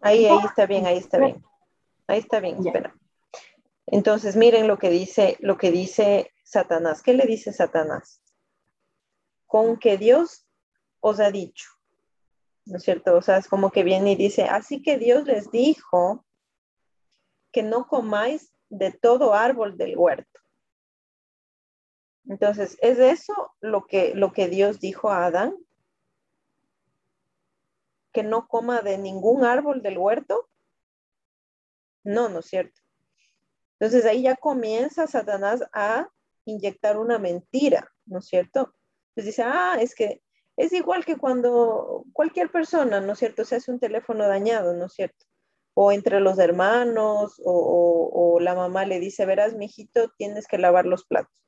Ahí, 0.00 0.26
ahí 0.26 0.38
está 0.44 0.66
bien, 0.66 0.86
ahí 0.86 0.98
está 0.98 1.18
bien. 1.18 1.44
Ahí 2.06 2.18
está 2.18 2.40
bien, 2.40 2.66
espera. 2.66 2.94
Entonces, 3.86 4.36
miren 4.36 4.66
lo 4.66 4.78
que 4.78 4.90
dice, 4.90 5.36
lo 5.40 5.56
que 5.56 5.70
dice 5.70 6.32
Satanás. 6.42 7.02
¿Qué 7.02 7.14
le 7.14 7.26
dice 7.26 7.52
Satanás? 7.52 8.22
Con 9.46 9.78
que 9.78 9.96
Dios 9.96 10.46
os 11.00 11.20
ha 11.20 11.30
dicho. 11.30 11.70
¿No 12.64 12.76
es 12.76 12.82
cierto? 12.82 13.16
O 13.16 13.22
sea, 13.22 13.38
es 13.38 13.48
como 13.48 13.70
que 13.70 13.82
viene 13.82 14.12
y 14.12 14.16
dice, 14.16 14.44
así 14.44 14.82
que 14.82 14.98
Dios 14.98 15.24
les 15.24 15.50
dijo 15.50 16.24
que 17.50 17.62
no 17.62 17.86
comáis 17.86 18.52
de 18.68 18.92
todo 18.92 19.32
árbol 19.34 19.76
del 19.78 19.96
huerto. 19.96 20.40
Entonces, 22.28 22.76
¿es 22.82 22.98
eso 22.98 23.54
lo 23.60 23.86
que, 23.86 24.14
lo 24.14 24.32
que 24.32 24.48
Dios 24.48 24.80
dijo 24.80 25.10
a 25.10 25.24
Adán? 25.24 25.56
¿Que 28.12 28.22
no 28.22 28.46
coma 28.46 28.82
de 28.82 28.98
ningún 28.98 29.44
árbol 29.44 29.82
del 29.82 29.96
huerto? 29.96 30.48
No, 32.04 32.28
no 32.28 32.40
es 32.40 32.46
cierto. 32.46 32.80
Entonces 33.80 34.04
ahí 34.04 34.22
ya 34.22 34.36
comienza 34.36 35.06
Satanás 35.06 35.64
a 35.72 36.08
inyectar 36.44 36.98
una 36.98 37.18
mentira, 37.18 37.90
¿no 38.04 38.18
es 38.18 38.26
cierto? 38.26 38.74
Pues 39.14 39.26
dice, 39.26 39.42
ah, 39.44 39.78
es 39.80 39.94
que 39.94 40.22
es 40.56 40.72
igual 40.72 41.04
que 41.04 41.16
cuando 41.16 42.04
cualquier 42.12 42.50
persona, 42.50 43.00
¿no 43.00 43.12
es 43.12 43.20
cierto?, 43.20 43.44
se 43.44 43.56
hace 43.56 43.70
un 43.70 43.78
teléfono 43.78 44.26
dañado, 44.26 44.74
¿no 44.74 44.86
es 44.86 44.92
cierto? 44.92 45.24
O 45.74 45.92
entre 45.92 46.20
los 46.20 46.38
hermanos, 46.38 47.40
o, 47.44 48.10
o 48.12 48.40
la 48.40 48.54
mamá 48.54 48.84
le 48.84 48.98
dice, 48.98 49.24
verás, 49.24 49.54
mijito, 49.54 50.10
tienes 50.18 50.46
que 50.48 50.58
lavar 50.58 50.84
los 50.84 51.04
platos. 51.06 51.47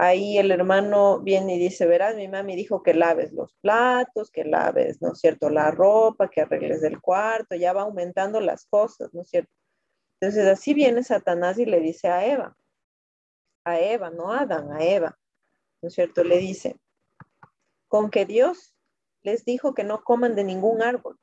Ahí 0.00 0.38
el 0.38 0.52
hermano 0.52 1.18
viene 1.18 1.56
y 1.56 1.58
dice, 1.58 1.84
verás, 1.84 2.14
mi 2.14 2.28
mami 2.28 2.54
dijo 2.54 2.84
que 2.84 2.94
laves 2.94 3.32
los 3.32 3.52
platos, 3.54 4.30
que 4.30 4.44
laves, 4.44 5.02
¿no 5.02 5.10
es 5.10 5.18
cierto?, 5.18 5.50
la 5.50 5.72
ropa, 5.72 6.30
que 6.30 6.40
arregles 6.40 6.84
el 6.84 7.00
cuarto, 7.00 7.56
ya 7.56 7.72
va 7.72 7.82
aumentando 7.82 8.40
las 8.40 8.64
cosas, 8.66 9.12
¿no 9.12 9.22
es 9.22 9.28
cierto? 9.28 9.52
Entonces 10.20 10.46
así 10.46 10.72
viene 10.72 11.02
Satanás 11.02 11.58
y 11.58 11.66
le 11.66 11.80
dice 11.80 12.06
a 12.06 12.24
Eva, 12.24 12.56
a 13.64 13.80
Eva, 13.80 14.10
no 14.10 14.32
a 14.32 14.42
Adán, 14.42 14.70
a 14.70 14.84
Eva, 14.84 15.18
¿no 15.82 15.88
es 15.88 15.94
cierto? 15.94 16.22
Le 16.22 16.38
dice, 16.38 16.76
con 17.88 18.08
que 18.08 18.24
Dios 18.24 18.76
les 19.22 19.44
dijo 19.44 19.74
que 19.74 19.82
no 19.82 20.04
coman 20.04 20.36
de 20.36 20.44
ningún 20.44 20.80
árbol 20.80 21.18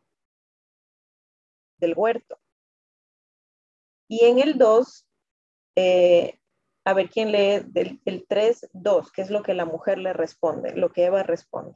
del 1.78 1.94
huerto. 1.96 2.42
Y 4.10 4.26
en 4.26 4.40
el 4.40 4.58
2, 4.58 5.08
eh, 5.78 6.40
a 6.86 6.94
ver 6.94 7.10
quién 7.10 7.32
lee 7.32 7.62
del, 7.66 8.00
el 8.06 8.26
3, 8.28 8.70
2, 8.74 9.12
que 9.12 9.24
es 9.24 9.32
lo 9.32 9.42
que 9.42 9.56
la 9.56 9.66
mujer 9.66 9.98
le 9.98 10.14
responde, 10.14 10.76
lo 10.76 10.92
que 10.94 11.06
Eva 11.06 11.24
responde. 11.24 11.76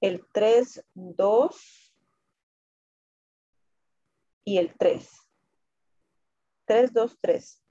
El 0.00 0.26
3, 0.32 0.84
2 0.94 1.94
y 4.44 4.56
el 4.56 4.74
3. 4.74 5.10
3, 6.64 6.92
2, 6.94 7.18
3. 7.20 7.62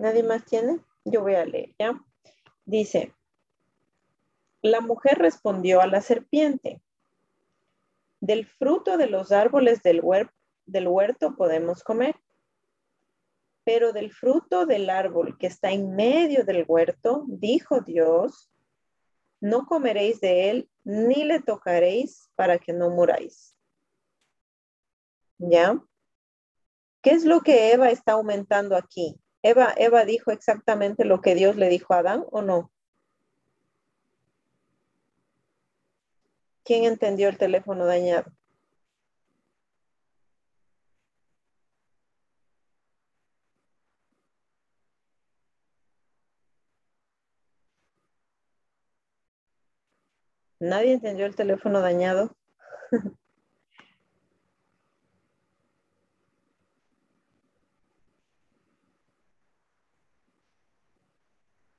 ¿Nadie 0.00 0.22
más 0.22 0.46
tiene? 0.46 0.80
Yo 1.04 1.20
voy 1.20 1.34
a 1.34 1.44
leer, 1.44 1.74
¿ya? 1.78 2.02
Dice, 2.64 3.14
la 4.62 4.80
mujer 4.80 5.18
respondió 5.18 5.82
a 5.82 5.86
la 5.86 6.00
serpiente, 6.00 6.80
del 8.18 8.46
fruto 8.46 8.96
de 8.96 9.08
los 9.08 9.30
árboles 9.30 9.82
del 9.82 10.02
del 10.64 10.88
huerto 10.88 11.36
podemos 11.36 11.84
comer, 11.84 12.16
pero 13.62 13.92
del 13.92 14.10
fruto 14.10 14.64
del 14.64 14.88
árbol 14.88 15.36
que 15.36 15.48
está 15.48 15.70
en 15.70 15.94
medio 15.94 16.44
del 16.44 16.64
huerto, 16.66 17.24
dijo 17.26 17.82
Dios, 17.82 18.50
no 19.38 19.66
comeréis 19.66 20.18
de 20.22 20.48
él 20.48 20.70
ni 20.82 21.24
le 21.24 21.42
tocaréis 21.42 22.30
para 22.36 22.58
que 22.58 22.72
no 22.72 22.88
muráis. 22.88 23.54
¿Ya? 25.36 25.78
¿Qué 27.02 27.10
es 27.10 27.26
lo 27.26 27.42
que 27.42 27.72
Eva 27.72 27.90
está 27.90 28.12
aumentando 28.12 28.76
aquí? 28.76 29.20
Eva, 29.42 29.72
Eva 29.76 30.04
dijo 30.04 30.30
exactamente 30.32 31.04
lo 31.04 31.20
que 31.20 31.34
Dios 31.34 31.56
le 31.56 31.68
dijo 31.68 31.94
a 31.94 31.98
Adán 31.98 32.24
o 32.30 32.42
no? 32.42 32.70
¿Quién 36.64 36.84
entendió 36.84 37.28
el 37.28 37.36
teléfono 37.38 37.84
dañado? 37.86 38.32
¿Nadie 50.60 50.92
entendió 50.92 51.26
el 51.26 51.34
teléfono 51.34 51.80
dañado? 51.80 52.36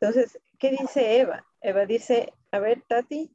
Entonces, 0.02 0.42
¿qué 0.58 0.72
dice 0.72 1.20
Eva? 1.20 1.46
Eva 1.62 1.86
dice, 1.86 2.34
a 2.52 2.60
ver, 2.60 2.82
Tati. 2.88 3.32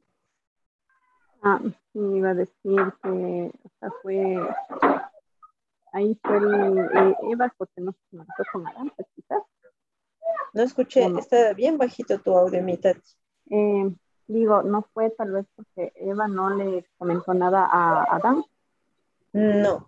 Ah, 1.41 1.61
sí, 1.63 1.99
iba 1.99 2.31
a 2.31 2.33
decir 2.33 2.93
que 3.01 3.51
o 3.63 3.69
sea, 3.79 3.91
fue, 4.01 4.37
ahí 5.93 6.19
fue 6.21 6.37
el, 6.37 6.77
eh, 6.77 7.15
Eva 7.31 7.53
porque 7.57 7.79
no 7.79 7.93
se 7.93 8.17
marcó 8.17 8.43
con 8.51 8.63
pues, 8.95 9.07
quizás. 9.15 9.43
No 10.53 10.63
escuché, 10.63 11.05
está 11.17 11.53
bien 11.53 11.77
bajito 11.77 12.19
tu 12.19 12.37
audio, 12.37 12.61
mi 12.61 12.75
Tati. 12.77 13.11
Eh, 13.49 13.95
Digo, 14.27 14.61
no 14.61 14.81
fue 14.93 15.09
tal 15.11 15.31
vez 15.31 15.45
porque 15.55 15.93
Eva 15.95 16.27
no 16.27 16.49
le 16.49 16.85
comentó 16.97 17.33
nada 17.33 17.65
a 17.65 18.03
Adán. 18.15 18.43
No, 19.31 19.87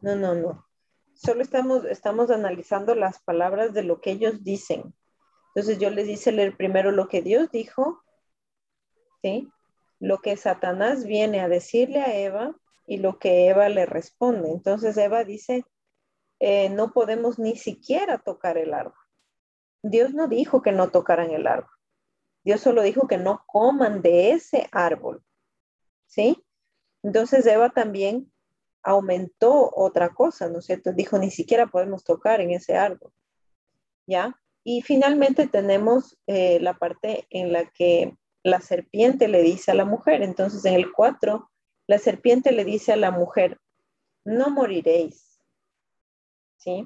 no, 0.00 0.16
no, 0.16 0.34
no. 0.34 0.66
Solo 1.12 1.42
estamos, 1.42 1.84
estamos 1.84 2.30
analizando 2.30 2.94
las 2.94 3.20
palabras 3.20 3.74
de 3.74 3.82
lo 3.82 4.00
que 4.00 4.12
ellos 4.12 4.42
dicen. 4.42 4.94
Entonces 5.56 5.78
yo 5.78 5.88
les 5.88 6.06
hice 6.06 6.32
leer 6.32 6.54
primero 6.54 6.92
lo 6.92 7.08
que 7.08 7.22
Dios 7.22 7.50
dijo, 7.50 8.04
¿sí? 9.22 9.50
Lo 9.98 10.18
que 10.18 10.36
Satanás 10.36 11.06
viene 11.06 11.40
a 11.40 11.48
decirle 11.48 12.02
a 12.02 12.14
Eva 12.14 12.54
y 12.86 12.98
lo 12.98 13.18
que 13.18 13.48
Eva 13.48 13.70
le 13.70 13.86
responde. 13.86 14.50
Entonces 14.50 14.94
Eva 14.98 15.24
dice, 15.24 15.64
eh, 16.40 16.68
no 16.68 16.92
podemos 16.92 17.38
ni 17.38 17.56
siquiera 17.56 18.18
tocar 18.18 18.58
el 18.58 18.74
árbol. 18.74 19.00
Dios 19.80 20.12
no 20.12 20.28
dijo 20.28 20.60
que 20.60 20.72
no 20.72 20.90
tocaran 20.90 21.30
el 21.30 21.46
árbol. 21.46 21.70
Dios 22.44 22.60
solo 22.60 22.82
dijo 22.82 23.08
que 23.08 23.16
no 23.16 23.42
coman 23.46 24.02
de 24.02 24.32
ese 24.32 24.68
árbol. 24.72 25.24
¿Sí? 26.04 26.44
Entonces 27.02 27.46
Eva 27.46 27.70
también 27.70 28.30
aumentó 28.82 29.72
otra 29.74 30.10
cosa, 30.10 30.50
¿no 30.50 30.58
es 30.58 30.66
cierto? 30.66 30.92
Dijo, 30.92 31.18
ni 31.18 31.30
siquiera 31.30 31.66
podemos 31.66 32.04
tocar 32.04 32.42
en 32.42 32.50
ese 32.50 32.76
árbol. 32.76 33.10
¿Ya? 34.06 34.38
Y 34.68 34.82
finalmente 34.82 35.46
tenemos 35.46 36.18
eh, 36.26 36.58
la 36.58 36.74
parte 36.74 37.28
en 37.30 37.52
la 37.52 37.70
que 37.70 38.16
la 38.42 38.60
serpiente 38.60 39.28
le 39.28 39.40
dice 39.42 39.70
a 39.70 39.74
la 39.74 39.84
mujer. 39.84 40.22
Entonces 40.22 40.64
en 40.64 40.74
el 40.74 40.90
4, 40.90 41.48
la 41.86 41.98
serpiente 41.98 42.50
le 42.50 42.64
dice 42.64 42.92
a 42.92 42.96
la 42.96 43.12
mujer, 43.12 43.60
no 44.24 44.50
moriréis. 44.50 45.40
¿Sí? 46.56 46.84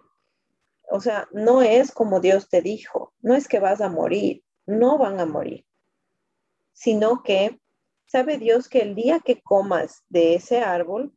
O 0.91 1.01
sea, 1.01 1.27
no 1.33 1.63
es 1.63 1.91
como 1.91 2.21
Dios 2.21 2.51
te 2.51 2.61
dijo, 2.61 3.15
no 3.23 3.35
es 3.35 3.49
que 3.49 3.61
vas 3.61 3.81
a 3.81 3.89
morir, 3.89 4.45
no 4.67 4.99
van 4.99 5.19
a 5.19 5.25
morir, 5.25 5.65
sino 6.75 7.23
que 7.23 7.59
sabe 8.05 8.37
Dios 8.37 8.69
que 8.69 8.83
el 8.83 8.95
día 8.95 9.21
que 9.21 9.41
comas 9.41 10.05
de 10.11 10.35
ese 10.35 10.59
árbol, 10.59 11.15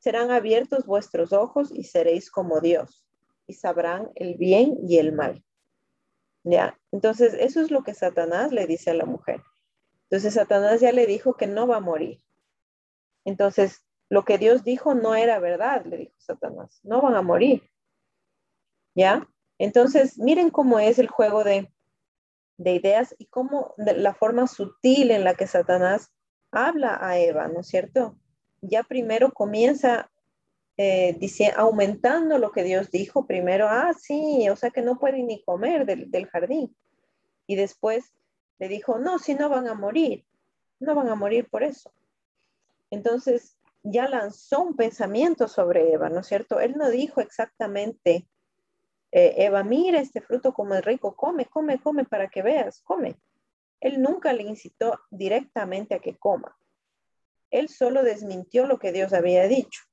serán 0.00 0.32
abiertos 0.32 0.84
vuestros 0.84 1.32
ojos 1.32 1.70
y 1.72 1.84
seréis 1.84 2.30
como 2.30 2.60
Dios, 2.60 3.06
y 3.46 3.54
sabrán 3.54 4.10
el 4.16 4.34
bien 4.34 4.76
y 4.86 4.98
el 4.98 5.12
mal. 5.12 5.42
¿Ya? 6.44 6.78
Entonces, 6.92 7.34
eso 7.34 7.60
es 7.60 7.70
lo 7.70 7.82
que 7.82 7.94
Satanás 7.94 8.52
le 8.52 8.66
dice 8.66 8.90
a 8.90 8.94
la 8.94 9.04
mujer. 9.04 9.42
Entonces, 10.04 10.34
Satanás 10.34 10.80
ya 10.80 10.92
le 10.92 11.06
dijo 11.06 11.34
que 11.34 11.46
no 11.46 11.66
va 11.66 11.76
a 11.76 11.80
morir. 11.80 12.20
Entonces, 13.24 13.84
lo 14.08 14.24
que 14.24 14.38
Dios 14.38 14.64
dijo 14.64 14.94
no 14.94 15.14
era 15.14 15.38
verdad, 15.38 15.84
le 15.84 15.98
dijo 15.98 16.14
Satanás, 16.18 16.80
no 16.82 17.02
van 17.02 17.14
a 17.14 17.22
morir. 17.22 17.62
¿Ya? 18.94 19.28
Entonces, 19.58 20.18
miren 20.18 20.50
cómo 20.50 20.78
es 20.78 20.98
el 20.98 21.08
juego 21.08 21.44
de, 21.44 21.70
de 22.56 22.74
ideas 22.74 23.14
y 23.18 23.26
cómo 23.26 23.74
la 23.76 24.14
forma 24.14 24.46
sutil 24.46 25.10
en 25.10 25.24
la 25.24 25.34
que 25.34 25.46
Satanás 25.46 26.10
habla 26.50 26.98
a 27.00 27.18
Eva, 27.18 27.48
¿no 27.48 27.60
es 27.60 27.68
cierto? 27.68 28.16
Ya 28.60 28.82
primero 28.82 29.32
comienza 29.32 30.10
eh, 30.78 31.18
aumentando 31.56 32.38
lo 32.38 32.52
que 32.52 32.62
Dios 32.62 32.90
dijo 32.90 33.26
primero, 33.26 33.66
ah, 33.68 33.92
sí, 33.98 34.48
o 34.48 34.54
sea 34.54 34.70
que 34.70 34.80
no 34.80 34.98
pueden 34.98 35.26
ni 35.26 35.42
comer 35.42 35.84
del, 35.84 36.08
del 36.10 36.26
jardín. 36.26 36.74
Y 37.48 37.56
después 37.56 38.14
le 38.60 38.68
dijo, 38.68 38.98
no, 38.98 39.18
si 39.18 39.34
no 39.34 39.48
van 39.48 39.66
a 39.66 39.74
morir, 39.74 40.24
no 40.78 40.94
van 40.94 41.08
a 41.08 41.16
morir 41.16 41.48
por 41.50 41.64
eso. 41.64 41.92
Entonces 42.90 43.58
ya 43.82 44.08
lanzó 44.08 44.62
un 44.62 44.76
pensamiento 44.76 45.48
sobre 45.48 45.92
Eva, 45.92 46.10
¿no 46.10 46.20
es 46.20 46.28
cierto? 46.28 46.60
Él 46.60 46.74
no 46.76 46.90
dijo 46.90 47.20
exactamente, 47.20 48.28
eh, 49.10 49.34
Eva, 49.38 49.64
mira 49.64 49.98
este 49.98 50.20
fruto 50.20 50.52
como 50.52 50.74
es 50.74 50.84
rico, 50.84 51.16
come, 51.16 51.46
come, 51.46 51.80
come 51.80 52.04
para 52.04 52.28
que 52.28 52.42
veas, 52.42 52.82
come. 52.82 53.16
Él 53.80 54.00
nunca 54.00 54.32
le 54.32 54.44
incitó 54.44 55.00
directamente 55.10 55.96
a 55.96 55.98
que 55.98 56.16
coma. 56.16 56.56
Él 57.50 57.68
solo 57.68 58.04
desmintió 58.04 58.66
lo 58.66 58.78
que 58.78 58.92
Dios 58.92 59.12
había 59.12 59.48
dicho. 59.48 59.87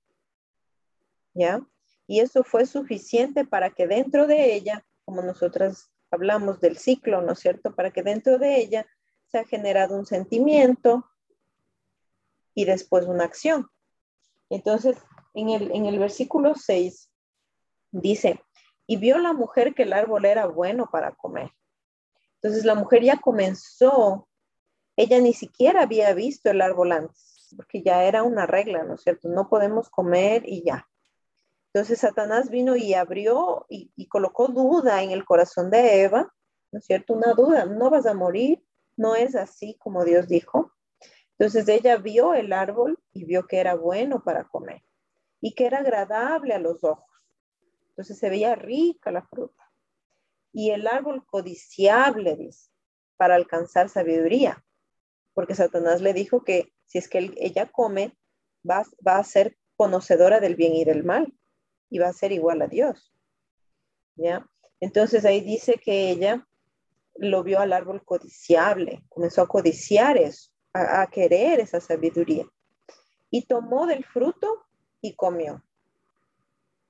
¿Ya? 1.35 1.61
Y 2.07 2.21
eso 2.21 2.43
fue 2.43 2.65
suficiente 2.65 3.45
para 3.45 3.69
que 3.69 3.85
dentro 3.85 4.25
de 4.25 4.55
ella, 4.55 4.83
como 5.05 5.21
nosotras 5.21 5.91
hablamos 6.09 6.59
del 6.59 6.77
ciclo, 6.77 7.21
¿no 7.21 7.33
es 7.33 7.39
cierto? 7.39 7.75
Para 7.75 7.91
que 7.91 8.01
dentro 8.01 8.39
de 8.39 8.57
ella 8.57 8.87
se 9.27 9.37
ha 9.37 9.45
generado 9.45 9.95
un 9.95 10.07
sentimiento 10.07 11.05
y 12.55 12.65
después 12.65 13.05
una 13.05 13.25
acción. 13.25 13.69
Entonces, 14.49 14.97
en 15.35 15.49
el, 15.49 15.71
en 15.71 15.85
el 15.85 15.99
versículo 15.99 16.55
6 16.55 17.11
dice, 17.91 18.41
y 18.87 18.97
vio 18.97 19.17
la 19.17 19.33
mujer 19.33 19.73
que 19.73 19.83
el 19.83 19.93
árbol 19.93 20.25
era 20.25 20.47
bueno 20.47 20.89
para 20.91 21.13
comer. 21.15 21.51
Entonces 22.35 22.65
la 22.65 22.75
mujer 22.75 23.03
ya 23.03 23.17
comenzó, 23.17 24.27
ella 24.95 25.19
ni 25.19 25.33
siquiera 25.33 25.81
había 25.81 26.13
visto 26.13 26.51
el 26.51 26.61
árbol 26.61 26.91
antes, 26.91 27.53
porque 27.55 27.81
ya 27.81 28.03
era 28.03 28.23
una 28.23 28.45
regla, 28.45 28.83
¿no 28.83 28.95
es 28.95 29.01
cierto? 29.01 29.27
No 29.29 29.49
podemos 29.49 29.89
comer 29.89 30.43
y 30.45 30.63
ya. 30.63 30.87
Entonces 31.75 31.99
Satanás 31.99 32.49
vino 32.49 32.77
y 32.77 32.93
abrió 32.93 33.65
y, 33.67 34.07
colocó 34.07 34.47
duda 34.47 35.03
en 35.03 35.11
el 35.11 35.25
corazón 35.25 35.69
de 35.69 36.03
Eva, 36.03 36.33
¿no 36.71 36.79
es 36.79 36.85
cierto? 36.85 37.11
Una 37.11 37.33
duda, 37.33 37.65
no 37.65 37.89
vas 37.89 38.05
a 38.05 38.13
morir, 38.13 38.63
no 38.95 39.13
es 39.13 39.35
así 39.35 39.75
como 39.77 40.05
Dios 40.05 40.29
dijo. 40.29 40.71
Entonces 41.37 41.67
ella 41.67 41.97
vio 41.97 42.33
el 42.33 42.53
árbol 42.53 42.97
y 43.11 43.25
vio 43.25 43.45
que 43.45 43.59
era 43.59 43.75
bueno 43.75 44.23
para 44.23 44.45
comer 44.45 44.83
y 45.41 45.53
que 45.53 45.65
era 45.65 45.79
agradable 45.79 46.53
a 46.53 46.59
los 46.59 46.81
ojos. 46.85 47.13
Entonces 47.89 48.19
se 48.19 48.29
veía 48.29 48.55
rica 48.55 49.11
la 49.11 49.27
fruta. 49.27 49.69
Y 50.53 50.71
el 50.71 50.87
árbol 50.87 51.25
codiciable, 51.25 52.37
dice, 52.37 52.71
para 53.17 53.35
alcanzar 53.35 53.89
sabiduría. 53.89 54.63
Porque 55.33 55.55
Satanás 55.55 56.01
le 56.01 56.13
dijo 56.13 56.45
que 56.45 56.71
si 56.85 56.99
es 56.99 57.09
que 57.09 57.33
ella 57.35 57.69
come, 57.69 58.17
va, 58.63 58.83
va 59.05 59.17
a 59.17 59.23
ser 59.25 59.57
conocedora 59.75 60.39
del 60.39 60.55
bien 60.55 60.73
y 60.73 60.85
del 60.85 61.03
mal 61.03 61.33
y 61.89 61.99
va 61.99 62.07
a 62.07 62.13
ser 62.13 62.31
igual 62.31 62.61
a 62.61 62.67
Dios. 62.67 63.13
¿Ya? 64.15 64.47
Entonces 64.79 65.25
ahí 65.25 65.41
dice 65.41 65.75
que 65.83 66.09
ella 66.09 66.47
lo 67.15 67.43
vio 67.43 67.59
al 67.59 67.73
árbol 67.73 68.03
codiciable, 68.03 69.03
comenzó 69.09 69.41
a 69.41 69.47
codiciar 69.47 70.17
eso 70.17 70.55
a, 70.75 71.07
querer 71.07 71.59
esa 71.59 71.79
sabiduría. 71.79 72.45
Y 73.29 73.45
tomó 73.45 73.87
del 73.87 74.05
fruto 74.05 74.65
y 75.01 75.15
comió. 75.15 75.63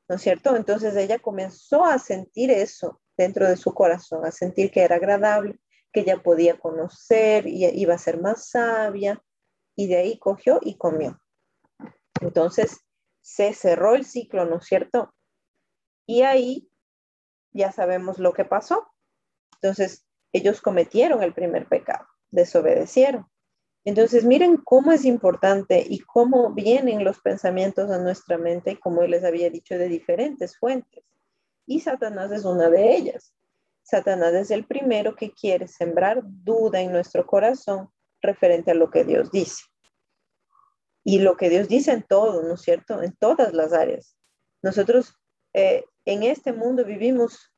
¿No 0.08 0.16
es 0.16 0.22
cierto? 0.22 0.56
Entonces 0.56 0.96
ella 0.96 1.20
comenzó 1.20 1.86
a 1.86 1.98
sentir 2.00 2.52
eso 2.52 3.02
dentro 3.18 3.48
de 3.48 3.58
su 3.58 3.74
corazón, 3.74 4.26
a 4.26 4.32
sentir 4.32 4.72
que 4.72 4.82
era 4.82 4.98
agradable, 4.98 5.60
que 5.92 6.02
ella 6.02 6.22
podía 6.22 6.60
conocer 6.60 7.48
y 7.48 7.66
iba 7.66 7.96
a 7.96 8.00
ser 8.00 8.20
más 8.20 8.50
sabia. 8.50 9.22
Y 9.76 9.88
de 9.88 9.98
ahí 9.98 10.20
cogió 10.20 10.60
y 10.62 10.78
comió. 10.78 11.20
Entonces 12.22 12.80
se 13.26 13.54
cerró 13.54 13.96
el 13.96 14.06
ciclo, 14.06 14.46
¿no 14.46 14.58
es 14.58 14.66
cierto? 14.66 15.12
Y 16.06 16.22
ahí 16.22 16.70
ya 17.54 17.72
sabemos 17.72 18.20
lo 18.20 18.34
que 18.34 18.46
pasó. 18.46 18.88
Entonces 19.56 20.06
ellos 20.32 20.62
cometieron 20.62 21.24
el 21.24 21.34
primer 21.34 21.68
pecado, 21.68 22.06
desobedecieron. 22.30 23.26
Entonces, 23.84 24.26
miren 24.26 24.58
cómo 24.58 24.92
es 24.92 25.06
importante 25.06 25.84
y 25.88 26.00
cómo 26.02 26.54
vienen 26.54 27.04
los 27.04 27.20
pensamientos 27.20 27.90
a 27.90 27.98
nuestra 27.98 28.38
mente, 28.38 28.80
como 28.80 29.02
les 29.04 29.24
había 29.24 29.50
dicho, 29.50 29.76
de 29.76 29.90
diferentes 29.90 30.56
fuentes. 30.58 31.04
Y 31.66 31.80
Satanás 31.80 32.32
es 32.32 32.46
una 32.46 32.70
de 32.70 32.96
ellas. 32.96 33.34
Satanás 33.82 34.36
es 34.36 34.52
el 34.52 34.68
primero 34.68 35.16
que 35.16 35.32
quiere 35.32 35.68
sembrar 35.68 36.22
duda 36.24 36.80
en 36.80 36.92
nuestro 36.92 37.26
corazón 37.26 37.90
referente 38.22 38.70
a 38.70 38.76
lo 38.76 38.92
que 38.92 39.04
Dios 39.04 39.32
dice. 39.32 39.64
Y 41.06 41.20
lo 41.20 41.38
que 41.38 41.50
Dios 41.50 41.70
dice 41.70 41.92
en 41.92 42.04
todo, 42.04 42.42
¿no 42.44 42.56
es 42.56 42.62
cierto? 42.62 43.02
En 43.02 43.16
todas 43.16 43.54
las 43.54 43.72
áreas. 43.72 44.18
Nosotros 44.62 45.16
eh, 45.54 45.86
en 46.04 46.24
este 46.24 46.52
mundo 46.52 46.84
vivimos 46.84 47.54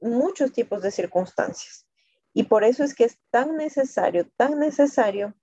muchos 0.00 0.52
tipos 0.52 0.80
de 0.80 0.92
circunstancias 0.92 1.86
y 2.32 2.44
por 2.44 2.64
eso 2.64 2.84
es 2.84 2.94
que 2.94 3.04
es 3.04 3.18
tan 3.30 3.56
necesario, 3.56 4.28
tan 4.36 4.58
necesario 4.58 5.34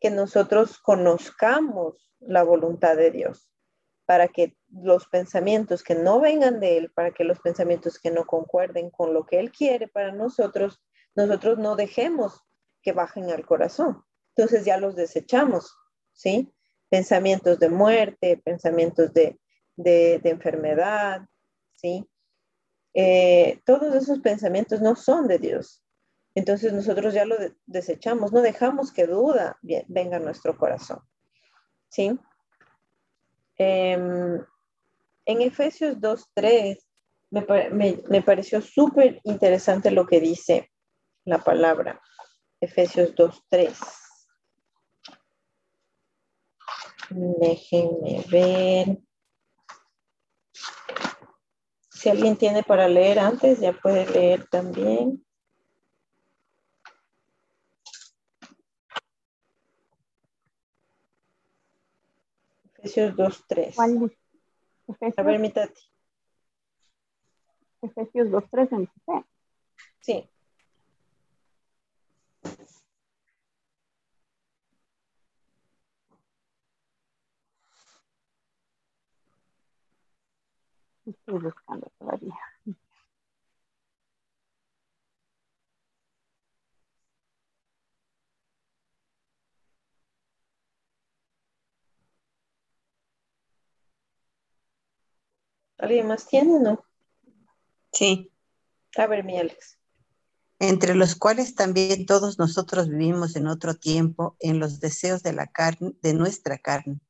que 0.00 0.10
nosotros 0.10 0.78
conozcamos 0.78 2.10
la 2.20 2.42
voluntad 2.42 2.96
de 2.96 3.10
Dios, 3.10 3.50
para 4.06 4.28
que 4.28 4.56
los 4.68 5.06
pensamientos 5.08 5.82
que 5.82 5.94
no 5.94 6.20
vengan 6.20 6.58
de 6.58 6.78
Él, 6.78 6.92
para 6.92 7.12
que 7.12 7.24
los 7.24 7.40
pensamientos 7.40 7.98
que 7.98 8.10
no 8.10 8.24
concuerden 8.24 8.90
con 8.90 9.12
lo 9.12 9.26
que 9.26 9.38
Él 9.38 9.52
quiere 9.52 9.88
para 9.88 10.12
nosotros, 10.12 10.82
nosotros 11.14 11.58
no 11.58 11.76
dejemos 11.76 12.40
que 12.82 12.92
bajen 12.92 13.30
al 13.30 13.44
corazón. 13.44 14.04
Entonces 14.36 14.64
ya 14.64 14.78
los 14.78 14.96
desechamos, 14.96 15.76
¿sí? 16.12 16.52
Pensamientos 16.88 17.58
de 17.58 17.68
muerte, 17.68 18.40
pensamientos 18.44 19.12
de, 19.12 19.38
de, 19.76 20.20
enfermedad, 20.24 21.22
¿sí? 21.74 22.06
Eh, 22.94 23.60
todos 23.64 23.94
esos 23.94 24.20
pensamientos 24.20 24.80
no 24.80 24.96
son 24.96 25.28
de 25.28 25.38
Dios. 25.38 25.84
Entonces 26.34 26.72
nosotros 26.72 27.14
ya 27.14 27.24
lo 27.24 27.36
desechamos, 27.66 28.32
no 28.32 28.40
dejamos 28.40 28.92
que 28.92 29.06
duda 29.06 29.58
venga 29.88 30.16
a 30.16 30.20
nuestro 30.20 30.56
corazón. 30.56 31.00
¿Sí? 31.88 32.18
Em, 33.56 34.40
en 35.26 35.42
Efesios 35.42 35.96
2.3 35.98 36.78
me, 37.30 37.44
me, 37.70 38.02
me 38.08 38.22
pareció 38.22 38.60
súper 38.60 39.20
interesante 39.24 39.90
lo 39.90 40.06
que 40.06 40.20
dice 40.20 40.70
la 41.24 41.38
palabra. 41.38 42.00
Efesios 42.60 43.14
2.3. 43.14 43.76
Déjenme 47.10 48.24
ver. 48.30 48.98
Si 51.90 52.08
alguien 52.08 52.36
tiene 52.36 52.62
para 52.62 52.88
leer 52.88 53.18
antes, 53.18 53.60
ya 53.60 53.72
puede 53.72 54.06
leer 54.06 54.46
también. 54.48 55.24
Efesios 62.78 63.14
2.3. 63.16 63.74
¿Cuál 63.74 64.16
A 65.16 65.22
ver, 65.22 65.38
mi 65.38 65.50
tati. 65.50 65.82
Efesios 67.82 68.28
2.3 68.28 68.72
en 68.72 68.90
Sí. 70.00 70.30
Estoy 81.10 81.40
buscando 81.40 81.90
todavía. 81.98 82.38
¿Alguien 95.78 96.06
más 96.06 96.26
tiene 96.28 96.56
o 96.56 96.58
no? 96.60 96.84
Sí. 97.92 98.30
A 98.96 99.06
ver, 99.06 99.24
mi 99.24 99.38
Alex. 99.38 99.78
Entre 100.60 100.94
los 100.94 101.16
cuales 101.16 101.54
también 101.54 102.06
todos 102.06 102.38
nosotros 102.38 102.88
vivimos 102.88 103.34
en 103.34 103.46
otro 103.46 103.74
tiempo 103.74 104.36
en 104.40 104.60
los 104.60 104.78
deseos 104.78 105.22
de 105.22 105.32
la 105.32 105.46
carne, 105.46 105.94
de 106.02 106.14
nuestra 106.14 106.58
carne, 106.58 107.00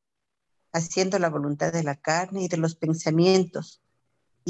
haciendo 0.72 1.18
la 1.18 1.28
voluntad 1.28 1.72
de 1.72 1.82
la 1.82 1.96
carne 1.96 2.44
y 2.44 2.48
de 2.48 2.56
los 2.56 2.76
pensamientos. 2.76 3.82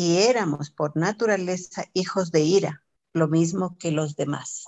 Y 0.03 0.17
éramos 0.23 0.71
por 0.71 0.97
naturaleza 0.97 1.85
hijos 1.93 2.33
de 2.33 2.41
ira, 2.41 2.83
lo 3.13 3.29
mismo 3.29 3.77
que 3.79 3.91
los 3.91 4.17
demás. 4.17 4.65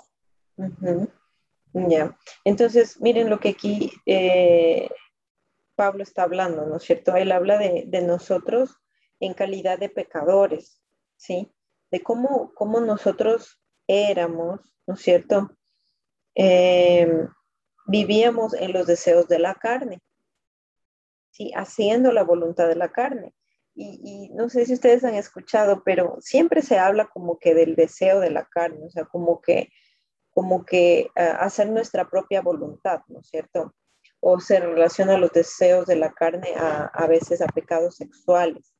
Ya, 1.73 2.19
entonces 2.45 3.01
miren 3.01 3.31
lo 3.31 3.41
que 3.41 3.49
aquí 3.49 3.91
eh, 4.05 4.91
Pablo 5.75 6.03
está 6.03 6.25
hablando, 6.25 6.67
¿no 6.67 6.77
es 6.77 6.83
cierto? 6.83 7.17
Él 7.17 7.33
habla 7.33 7.57
de, 7.57 8.03
nosotros 8.03 8.77
en 9.21 9.33
calidad 9.33 9.79
de 9.79 9.89
pecadores, 9.89 10.83
¿sí? 11.17 11.51
De 11.91 12.03
cómo, 12.03 12.53
cómo 12.53 12.81
nosotros 12.81 13.59
éramos, 13.87 14.61
¿no 14.87 14.97
es 14.97 15.01
cierto? 15.01 15.57
Eh, 16.35 17.11
vivíamos 17.87 18.53
en 18.53 18.75
los 18.75 18.87
deseos 18.87 19.29
de 19.29 19.39
la 19.39 19.55
carne, 19.55 20.03
¿sí? 21.31 21.53
Haciendo 21.57 22.13
la 22.13 22.23
voluntad 22.23 22.69
de 22.69 22.77
la 22.77 22.93
carne. 22.93 23.33
Y, 23.75 24.31
no 24.35 24.49
sé 24.49 24.67
si 24.67 24.75
ustedes 24.75 25.03
han 25.05 25.15
escuchado, 25.15 25.83
pero 25.85 26.17
siempre 26.21 26.63
se 26.63 26.79
habla 26.79 27.07
como 27.07 27.39
que 27.39 27.55
del 27.55 27.75
deseo 27.75 28.21
de 28.21 28.31
la 28.31 28.45
carne, 28.45 28.87
o 28.87 28.91
sea, 28.91 29.05
como 29.05 29.41
que, 29.41 29.71
como 30.31 30.65
que 30.65 31.11
ah, 31.17 31.39
hacer 31.41 31.71
nuestra 31.71 32.09
propia 32.09 32.43
voluntad, 32.43 33.01
¿no 33.09 33.21
es 33.21 33.29
cierto? 33.29 33.75
O 34.21 34.41
se 34.41 34.61
relaciona 34.61 35.17
los 35.19 35.33
deseos 35.33 35.87
de 35.87 35.97
la 35.97 36.13
carne 36.13 36.55
a, 36.57 36.85
a 36.85 37.07
veces 37.07 37.41
a 37.41 37.47
pecados 37.47 37.97
sexuales. 37.97 38.75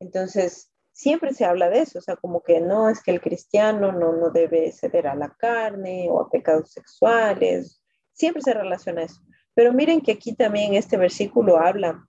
Entonces, 0.00 0.72
siempre 0.92 1.34
se 1.34 1.44
habla 1.44 1.68
de 1.68 1.80
eso, 1.80 1.98
o 1.98 2.02
sea, 2.02 2.16
como 2.16 2.42
que 2.42 2.60
no 2.60 2.88
es 2.88 3.02
que 3.02 3.10
el 3.10 3.20
cristiano 3.20 3.92
no, 3.92 4.12
no 4.12 4.30
debe 4.30 4.72
ceder 4.72 5.06
a 5.06 5.14
la 5.14 5.28
carne 5.38 6.08
o 6.10 6.22
a 6.22 6.30
pecados 6.30 6.72
sexuales, 6.72 7.82
siempre 8.12 8.40
se 8.40 8.54
relaciona 8.54 9.02
eso. 9.02 9.20
Pero 9.54 9.74
miren 9.74 10.00
que 10.00 10.12
aquí 10.12 10.34
también 10.34 10.74
este 10.74 10.96
versículo 10.96 11.58
habla 11.58 12.06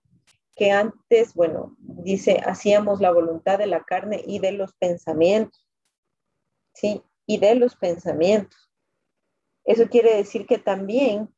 que 0.58 0.72
antes, 0.72 1.34
bueno, 1.34 1.76
dice, 1.78 2.42
hacíamos 2.44 3.00
la 3.00 3.12
voluntad 3.12 3.58
de 3.58 3.68
la 3.68 3.84
carne 3.84 4.22
y 4.26 4.40
de 4.40 4.50
los 4.50 4.74
pensamientos, 4.74 5.64
¿sí? 6.74 7.00
Y 7.26 7.38
de 7.38 7.54
los 7.54 7.76
pensamientos. 7.76 8.68
Eso 9.64 9.88
quiere 9.88 10.16
decir 10.16 10.46
que 10.46 10.58
también 10.58 11.32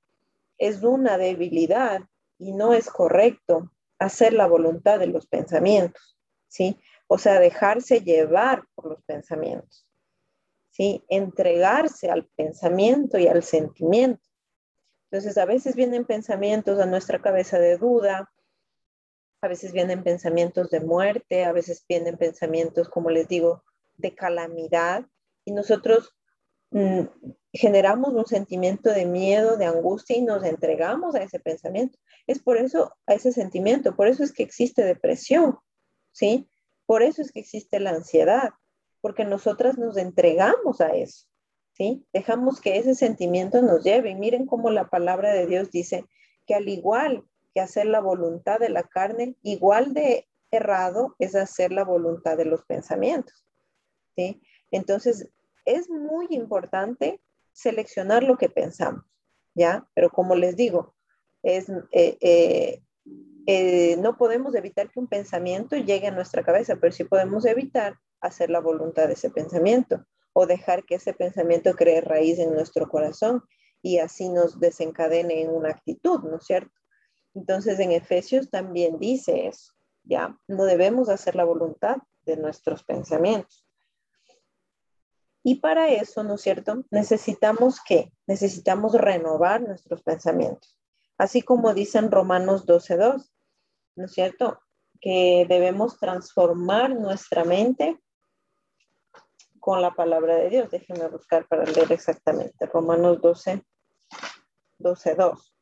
es 0.56 0.83
una 0.83 1.18
debilidad 1.18 2.00
y 2.38 2.52
no 2.52 2.72
es 2.72 2.88
correcto 2.88 3.70
hacer 3.98 4.33
la 4.33 4.46
voluntad 4.46 4.98
de 4.98 5.09
los 5.09 5.26
pensamientos, 5.26 6.18
¿sí? 6.48 6.80
O 7.06 7.18
sea, 7.18 7.40
dejarse 7.40 8.00
llevar 8.00 8.64
por 8.74 8.87
los 8.87 9.02
pensamientos, 9.02 9.87
¿sí? 10.70 11.04
Entregarse 11.11 12.11
al 12.11 12.24
pensamiento 12.24 13.18
y 13.18 13.28
al 13.28 13.42
sentimiento. 13.42 14.26
Entonces, 15.11 15.37
a 15.37 15.44
veces 15.44 15.74
vienen 15.76 16.06
pensamientos 16.06 16.80
a 16.80 16.87
nuestra 16.87 17.20
cabeza 17.20 17.59
de 17.59 17.76
duda, 17.76 18.30
a 19.42 19.48
veces 19.48 19.72
vienen 19.72 20.03
pensamientos 20.03 20.70
de 20.70 20.81
muerte, 20.81 21.44
a 21.44 21.53
veces 21.53 21.85
vienen 21.88 22.16
pensamientos, 22.16 22.88
como 22.88 23.11
les 23.11 23.29
digo, 23.29 23.64
de 23.96 24.14
calamidad, 24.14 25.07
y 25.44 25.53
nosotros 25.53 26.14
mm, 26.70 27.03
generamos 27.53 28.12
un 28.12 28.26
sentimiento 28.26 28.90
de 28.90 29.07
miedo, 29.07 29.57
de 29.57 29.66
angustia 29.66 30.16
y 30.16 30.22
nos 30.22 30.44
entregamos 30.44 31.14
a 31.14 31.22
ese 31.22 31.40
pensamiento. 31.40 31.98
Es 32.26 32.40
por 32.40 32.59
eso, 32.59 32.94
a 33.07 33.14
ese 33.14 33.33
sentimiento, 33.33 33.96
por 33.96 34.09
eso 34.09 34.22
es 34.22 34.33
que 34.33 34.42
existe 34.42 34.85
depresión, 34.85 35.59
¿sí? 36.12 36.48
Por 36.87 37.03
eso 37.03 37.22
es 37.22 37.33
que 37.33 37.40
existe 37.40 37.81
la 37.81 37.90
ansiedad, 37.90 38.50
porque 39.00 39.24
nosotras 39.24 39.79
nos 39.79 39.96
entregamos 39.96 40.81
a 40.81 40.94
eso. 40.94 41.31
Dejamos 42.12 42.61
que 42.61 42.76
ese 42.76 42.94
sentimiento 42.94 43.62
nos 43.62 43.83
lleve. 43.83 44.14
miren 44.14 44.46
cómo 44.46 44.70
la 44.70 44.88
palabra 44.88 45.33
de 45.33 45.46
Dios 45.46 45.70
dice 45.70 46.05
que 46.46 46.55
al 46.55 46.68
igual 46.68 47.24
que 47.55 47.61
hacer 47.61 47.87
la 47.87 48.01
voluntad 48.01 48.59
de 48.59 48.71
la 48.71 48.83
carne, 48.83 49.37
igual 49.43 49.95
de 49.95 50.29
errado 50.51 51.15
es 51.19 51.35
hacer 51.35 51.73
la 51.73 51.85
voluntad 51.85 52.37
de 52.37 52.45
los 52.45 52.65
pensamientos, 52.65 53.47
¿sí? 54.17 54.41
Entonces, 54.71 55.29
es 55.65 55.89
muy 55.89 56.27
importante 56.31 57.21
seleccionar 57.53 58.23
lo 58.23 58.37
que 58.37 58.49
pensamos, 58.49 59.05
¿ya? 59.55 59.89
Pero 59.95 60.11
como 60.11 60.35
les 60.35 60.57
digo, 60.57 60.95
es, 61.43 61.69
eh, 61.93 62.17
eh, 62.21 62.83
eh, 63.47 63.97
no 63.99 64.17
podemos 64.17 64.55
evitar 64.55 64.91
que 64.91 65.01
un 65.01 65.09
pensamiento 65.09 65.77
llegue 65.77 66.09
a 66.09 66.13
nuestra 66.13 66.45
cabeza, 66.45 66.77
pero 66.77 66.93
sí 66.93 67.05
podemos 67.05 67.45
evitar 67.47 67.99
hacer 68.21 68.51
la 68.51 68.61
voluntad 68.61 69.07
de 69.07 69.15
ese 69.15 69.31
pensamiento 69.31 70.05
o 70.33 70.47
dejar 70.47 70.85
que 70.85 70.97
ese 70.97 71.13
pensamiento 71.13 71.75
cree 71.75 72.01
raíz 72.01 72.39
en 72.39 72.53
nuestro 72.53 72.89
corazón 72.89 73.43
y 73.83 73.99
así 73.99 74.29
nos 74.29 74.61
desencadene 74.61 75.43
en 75.43 75.51
una 75.51 75.71
actitud, 75.71 76.21
¿no 76.23 76.37
es 76.37 76.45
cierto? 76.45 76.80
Entonces 77.35 77.79
en 77.79 77.93
Efesios 77.93 78.51
también 78.51 78.99
dice 78.99 79.47
eso, 79.47 79.73
ya, 80.05 80.37
no 80.49 80.64
debemos 80.64 81.09
hacer 81.09 81.37
la 81.37 81.45
voluntad 81.45 81.99
de 82.25 82.37
nuestros 82.37 82.83
pensamientos. 82.83 83.66
Y 85.43 85.57
para 85.57 85.88
eso, 85.88 86.23
¿no 86.23 86.35
es 86.35 86.43
cierto? 86.43 86.85
Necesitamos 86.90 87.81
que 87.81 88.12
necesitamos 88.27 88.93
renovar 88.95 89.62
nuestros 89.62 90.03
pensamientos, 90.03 90.79
así 91.16 91.43
como 91.43 91.73
dicen 91.73 92.11
Romanos 92.11 92.66
12.2, 92.66 93.31
¿no 93.97 94.05
es 94.05 94.12
cierto? 94.12 94.61
Que 95.01 95.47
debemos 95.49 95.99
transformar 95.99 96.90
nuestra 96.90 97.45
mente 97.45 97.99
con 99.61 99.81
la 99.81 99.95
palabra 99.95 100.37
de 100.37 100.51
Dios. 100.51 100.71
Déjenme 100.71 101.09
buscar 101.09 101.47
para 101.47 101.64
leer 101.64 101.93
exactamente. 101.93 102.66
Romanos 102.66 103.21
12, 103.23 103.64
12, 104.79 105.14
2. 105.14 105.55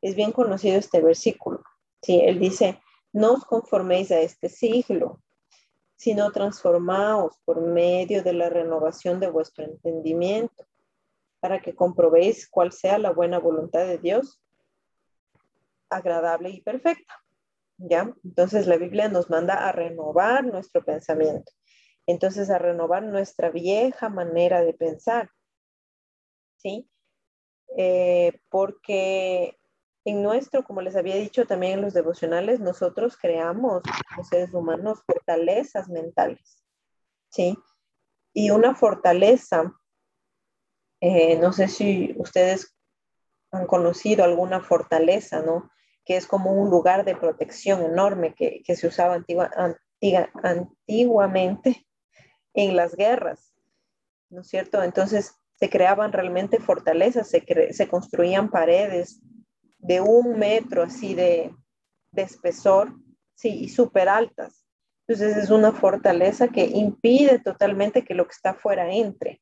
Es 0.00 0.14
bien 0.14 0.32
conocido 0.32 0.78
este 0.78 1.00
versículo. 1.00 1.62
Sí, 2.02 2.20
él 2.20 2.38
dice, 2.38 2.80
no 3.12 3.34
os 3.34 3.44
conforméis 3.44 4.10
a 4.10 4.20
este 4.20 4.48
siglo, 4.48 5.22
sino 5.96 6.30
transformaos 6.30 7.36
por 7.44 7.60
medio 7.60 8.22
de 8.22 8.32
la 8.32 8.48
renovación 8.48 9.18
de 9.20 9.30
vuestro 9.30 9.64
entendimiento, 9.64 10.66
para 11.40 11.60
que 11.60 11.74
comprobéis 11.74 12.48
cuál 12.48 12.72
sea 12.72 12.98
la 12.98 13.10
buena 13.10 13.38
voluntad 13.38 13.86
de 13.86 13.98
Dios, 13.98 14.40
agradable 15.90 16.50
y 16.50 16.60
perfecta. 16.60 17.14
¿Ya? 17.78 18.12
Entonces 18.24 18.66
la 18.66 18.76
Biblia 18.76 19.08
nos 19.08 19.30
manda 19.30 19.54
a 19.54 19.72
renovar 19.72 20.44
nuestro 20.44 20.84
pensamiento 20.84 21.52
entonces 22.08 22.48
a 22.48 22.58
renovar 22.58 23.02
nuestra 23.02 23.50
vieja 23.50 24.08
manera 24.08 24.62
de 24.62 24.72
pensar, 24.72 25.30
¿sí? 26.56 26.88
Eh, 27.76 28.40
porque 28.48 29.57
en 30.08 30.22
nuestro, 30.22 30.64
como 30.64 30.80
les 30.80 30.96
había 30.96 31.16
dicho 31.16 31.46
también 31.46 31.74
en 31.74 31.82
los 31.82 31.94
devocionales, 31.94 32.60
nosotros 32.60 33.16
creamos, 33.16 33.82
los 34.16 34.28
seres 34.28 34.54
humanos, 34.54 35.02
fortalezas 35.06 35.88
mentales, 35.88 36.62
¿sí? 37.30 37.58
Y 38.32 38.50
una 38.50 38.74
fortaleza, 38.74 39.72
eh, 41.00 41.38
no 41.38 41.52
sé 41.52 41.68
si 41.68 42.14
ustedes 42.18 42.76
han 43.50 43.66
conocido 43.66 44.24
alguna 44.24 44.60
fortaleza, 44.60 45.42
¿no? 45.42 45.70
Que 46.04 46.16
es 46.16 46.26
como 46.26 46.52
un 46.52 46.70
lugar 46.70 47.04
de 47.04 47.16
protección 47.16 47.82
enorme 47.82 48.34
que, 48.34 48.62
se 48.74 48.86
usaba 48.86 49.14
antigua, 49.14 49.50
antiguamente 50.42 51.86
en 52.54 52.76
las 52.76 52.94
guerras, 52.96 53.54
¿no 54.30 54.40
es 54.40 54.48
cierto? 54.48 54.82
Entonces 54.82 55.34
se 55.54 55.68
creaban 55.68 56.12
realmente 56.12 56.60
fortalezas, 56.60 57.28
se, 57.28 57.88
construían 57.88 58.50
paredes 58.50 59.20
de 59.78 60.00
un 60.00 60.38
metro 60.38 60.82
así 60.82 61.14
de, 61.14 61.54
espesor, 62.14 62.92
sí, 63.34 63.50
y 63.50 63.68
súper 63.68 64.08
altas. 64.08 64.64
Entonces 65.06 65.36
es 65.36 65.50
una 65.50 65.72
fortaleza 65.72 66.48
que 66.48 66.64
impide 66.64 67.38
totalmente 67.38 68.04
que 68.04 68.14
lo 68.14 68.26
que 68.26 68.32
está 68.32 68.50
afuera 68.50 68.92
entre, 68.92 69.40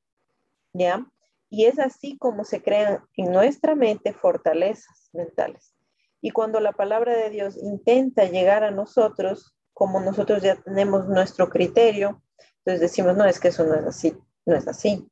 ¿ya? 0.72 1.07
Y 1.49 1.64
es 1.64 1.79
así 1.79 2.18
como 2.18 2.44
se 2.44 2.62
crean 2.62 3.05
en 3.16 3.33
nuestra 3.33 3.75
mente 3.75 4.12
fortalezas 4.12 5.11
mentales. 5.12 5.75
Y 6.20 6.31
cuando 6.31 6.61
la 6.61 6.72
palabra 6.72 7.16
de 7.16 7.31
Dios 7.31 7.57
intenta 7.57 8.25
llegar 8.25 8.64
a 8.64 8.70
nosotros, 8.70 9.57
como 9.72 10.01
nosotros 10.01 10.42
ya 10.42 10.57
tenemos 10.57 11.09
nuestro 11.09 11.49
criterio, 11.49 12.22
entonces 12.59 12.81
decimos, 12.81 13.16
no, 13.16 13.25
es 13.25 13.38
que 13.38 13.49
eso 13.49 13.64
no 13.64 13.75
es 13.75 13.87
así, 13.87 14.16
no 14.44 14.57
es 14.57 14.66
así. 14.66 15.09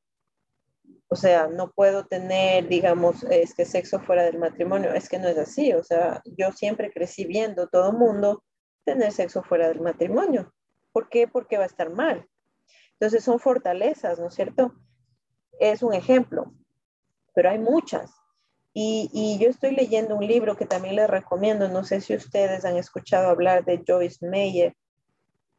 O 1.08 1.16
sea, 1.16 1.48
no 1.48 1.70
puedo 1.70 2.06
tener, 2.06 2.68
digamos, 2.68 3.22
es 3.24 3.54
que 3.54 3.64
sexo 3.64 4.00
fuera 4.00 4.24
del 4.24 4.38
matrimonio, 4.38 4.92
es 4.94 5.08
que 5.08 5.18
no 5.18 5.28
es 5.28 5.38
así. 5.38 5.72
O 5.72 5.84
sea, 5.84 6.22
yo 6.24 6.52
siempre 6.52 6.90
crecí 6.92 7.24
viendo 7.24 7.68
todo 7.68 7.92
mundo 7.92 8.42
tener 8.84 9.12
sexo 9.12 9.42
fuera 9.42 9.68
del 9.68 9.80
matrimonio. 9.80 10.52
¿Por 10.92 11.08
qué? 11.08 11.28
Porque 11.28 11.58
va 11.58 11.64
a 11.64 11.66
estar 11.66 11.90
mal. 11.90 12.26
Entonces 12.92 13.24
son 13.24 13.38
fortalezas, 13.38 14.18
¿no 14.18 14.28
es 14.28 14.34
cierto? 14.34 14.74
Es 15.58 15.82
un 15.82 15.94
ejemplo, 15.94 16.52
pero 17.34 17.50
hay 17.50 17.58
muchas. 17.58 18.12
Y, 18.72 19.08
y, 19.12 19.38
yo 19.38 19.50
estoy 19.50 19.70
leyendo 19.70 20.16
un 20.16 20.26
libro 20.26 20.56
que 20.56 20.66
también 20.66 20.96
les 20.96 21.08
recomiendo, 21.08 21.68
no 21.68 21.84
sé 21.84 22.00
si 22.00 22.16
ustedes 22.16 22.64
han 22.64 22.76
escuchado 22.76 23.28
hablar 23.28 23.64
de 23.64 23.84
Joyce 23.86 24.26
Meyer, 24.26 24.74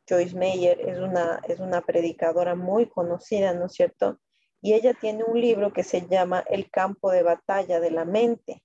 Joyce 0.08 0.36
Meyer 0.36 0.80
es 0.82 1.00
una, 1.00 1.40
es 1.48 1.60
una 1.60 1.82
predicadora 1.82 2.56
muy 2.56 2.88
conocida, 2.88 3.54
¿no 3.54 3.66
es 3.66 3.74
cierto? 3.74 4.20
Y 4.66 4.74
ella 4.74 4.96
tiene 4.96 5.24
un 5.24 5.40
libro 5.40 5.72
que 5.72 5.84
se 5.84 6.08
llama 6.08 6.44
El 6.50 6.72
campo 6.72 7.12
de 7.12 7.22
batalla 7.22 7.80
de 7.80 7.92
la 7.92 8.04
mente, 8.04 8.64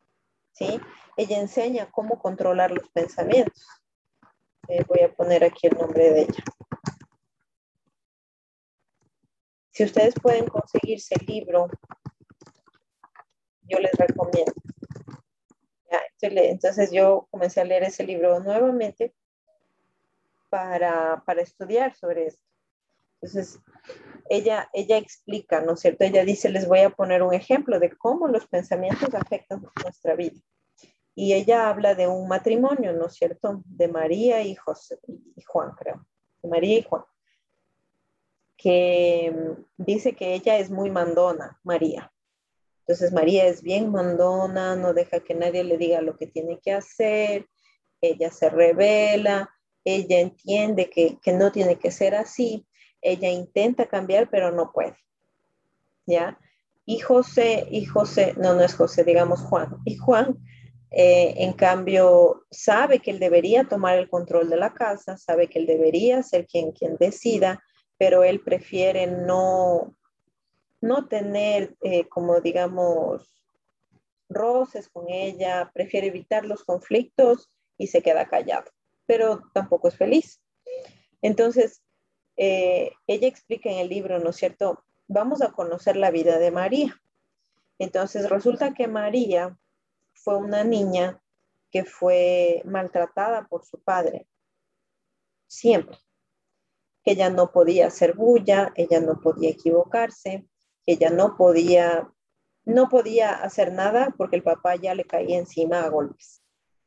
¿sí? 0.50 0.80
Ella 1.18 1.38
enseña 1.38 1.90
cómo 1.90 2.18
controlar 2.18 2.70
los 2.70 2.88
pensamientos. 2.88 3.66
Eh, 4.68 4.82
voy 4.88 5.00
a 5.00 5.12
poner 5.12 5.44
aquí 5.44 5.66
el 5.66 5.76
nombre 5.76 6.10
de 6.10 6.22
ella. 6.22 6.44
Si 9.72 9.84
ustedes 9.84 10.14
pueden 10.14 10.46
conseguirse 10.46 11.16
el 11.20 11.26
libro, 11.26 11.68
yo 13.64 13.78
les 13.78 13.92
recomiendo. 13.92 14.54
Entonces 16.22 16.92
yo 16.92 17.28
comencé 17.30 17.60
a 17.60 17.64
leer 17.64 17.82
ese 17.82 18.04
libro 18.04 18.40
nuevamente 18.40 19.14
para, 20.48 21.22
para 21.26 21.42
estudiar 21.42 21.94
sobre 21.94 22.28
esto. 22.28 22.42
Entonces, 23.20 23.60
ella, 24.30 24.70
ella 24.72 24.96
explica, 24.96 25.60
¿no 25.60 25.72
es 25.72 25.80
cierto? 25.80 26.04
Ella 26.04 26.24
dice, 26.24 26.48
les 26.50 26.68
voy 26.68 26.78
a 26.78 26.90
poner 26.90 27.24
un 27.24 27.34
ejemplo 27.34 27.80
de 27.80 27.90
cómo 27.90 28.28
los 28.28 28.46
pensamientos 28.46 29.12
afectan 29.12 29.66
nuestra 29.82 30.14
vida. 30.14 30.40
Y 31.16 31.34
ella 31.34 31.68
habla 31.68 31.96
de 31.96 32.06
un 32.06 32.28
matrimonio, 32.28 32.92
¿no 32.92 33.06
es 33.06 33.14
cierto? 33.14 33.60
De 33.66 33.88
María 33.88 34.40
y 34.42 34.54
José 34.54 35.00
y 35.08 35.42
Juan, 35.42 35.72
creo. 35.72 36.06
María 36.44 36.78
y 36.78 36.82
Juan. 36.82 37.02
Que 38.56 39.34
mm, 39.34 39.82
dice 39.82 40.14
que 40.14 40.34
ella 40.34 40.58
es 40.58 40.70
muy 40.70 40.92
mandona, 40.92 41.58
María. 41.64 42.12
Entonces 42.86 43.12
María 43.12 43.46
es 43.46 43.62
bien 43.62 43.90
mandona, 43.90 44.76
no 44.76 44.94
deja 44.94 45.18
que 45.18 45.34
nadie 45.34 45.64
le 45.64 45.76
diga 45.76 46.02
lo 46.02 46.16
que 46.16 46.28
tiene 46.28 46.60
que 46.60 46.72
hacer, 46.72 47.48
ella 48.00 48.30
se 48.30 48.48
revela, 48.48 49.50
ella 49.84 50.20
entiende 50.20 50.88
que, 50.88 51.18
que 51.20 51.32
no 51.32 51.50
tiene 51.50 51.80
que 51.80 51.90
ser 51.90 52.14
así, 52.14 52.66
ella 53.02 53.28
intenta 53.28 53.86
cambiar, 53.86 54.28
pero 54.30 54.50
no 54.50 54.72
puede. 54.72 54.96
¿Ya? 56.06 56.38
Y 56.86 56.98
José, 56.98 57.68
y 57.70 57.84
José, 57.84 58.34
no, 58.36 58.54
no 58.54 58.62
es 58.62 58.74
José, 58.74 59.04
digamos 59.04 59.40
Juan. 59.42 59.76
Y 59.84 59.96
Juan, 59.96 60.38
eh, 60.90 61.34
en 61.36 61.52
cambio, 61.52 62.46
sabe 62.50 62.98
que 62.98 63.12
él 63.12 63.20
debería 63.20 63.64
tomar 63.64 63.96
el 63.96 64.08
control 64.08 64.50
de 64.50 64.56
la 64.56 64.74
casa, 64.74 65.16
sabe 65.16 65.48
que 65.48 65.60
él 65.60 65.66
debería 65.66 66.22
ser 66.22 66.46
quien, 66.46 66.72
quien 66.72 66.96
decida, 66.96 67.62
pero 67.96 68.24
él 68.24 68.40
prefiere 68.40 69.06
no, 69.06 69.94
no 70.80 71.06
tener, 71.06 71.76
eh, 71.82 72.08
como 72.08 72.40
digamos, 72.40 73.40
roces 74.28 74.88
con 74.88 75.08
ella, 75.08 75.70
prefiere 75.74 76.08
evitar 76.08 76.44
los 76.44 76.64
conflictos 76.64 77.50
y 77.76 77.88
se 77.88 78.02
queda 78.02 78.28
callado, 78.28 78.70
pero 79.06 79.42
tampoco 79.52 79.88
es 79.88 79.96
feliz. 79.96 80.40
Entonces, 81.22 81.82
eh, 82.42 82.92
ella 83.06 83.28
explica 83.28 83.68
en 83.68 83.80
el 83.80 83.90
libro, 83.90 84.18
¿no 84.18 84.30
es 84.30 84.36
cierto? 84.36 84.82
Vamos 85.08 85.42
a 85.42 85.52
conocer 85.52 85.96
la 85.96 86.10
vida 86.10 86.38
de 86.38 86.50
María. 86.50 86.98
Entonces 87.78 88.30
resulta 88.30 88.72
que 88.72 88.88
María 88.88 89.58
fue 90.14 90.38
una 90.38 90.64
niña 90.64 91.20
que 91.70 91.84
fue 91.84 92.62
maltratada 92.64 93.46
por 93.46 93.66
su 93.66 93.82
padre, 93.82 94.26
siempre. 95.48 95.98
Que 97.04 97.10
ella 97.10 97.28
no 97.28 97.52
podía 97.52 97.88
hacer 97.88 98.16
bulla, 98.16 98.72
ella 98.74 99.00
no 99.00 99.20
podía 99.20 99.50
equivocarse, 99.50 100.46
ella 100.86 101.10
no 101.10 101.36
podía, 101.36 102.10
no 102.64 102.88
podía 102.88 103.34
hacer 103.34 103.70
nada 103.70 104.14
porque 104.16 104.36
el 104.36 104.42
papá 104.42 104.76
ya 104.76 104.94
le 104.94 105.04
caía 105.04 105.38
encima 105.38 105.82
a 105.82 105.90
golpes. 105.90 106.42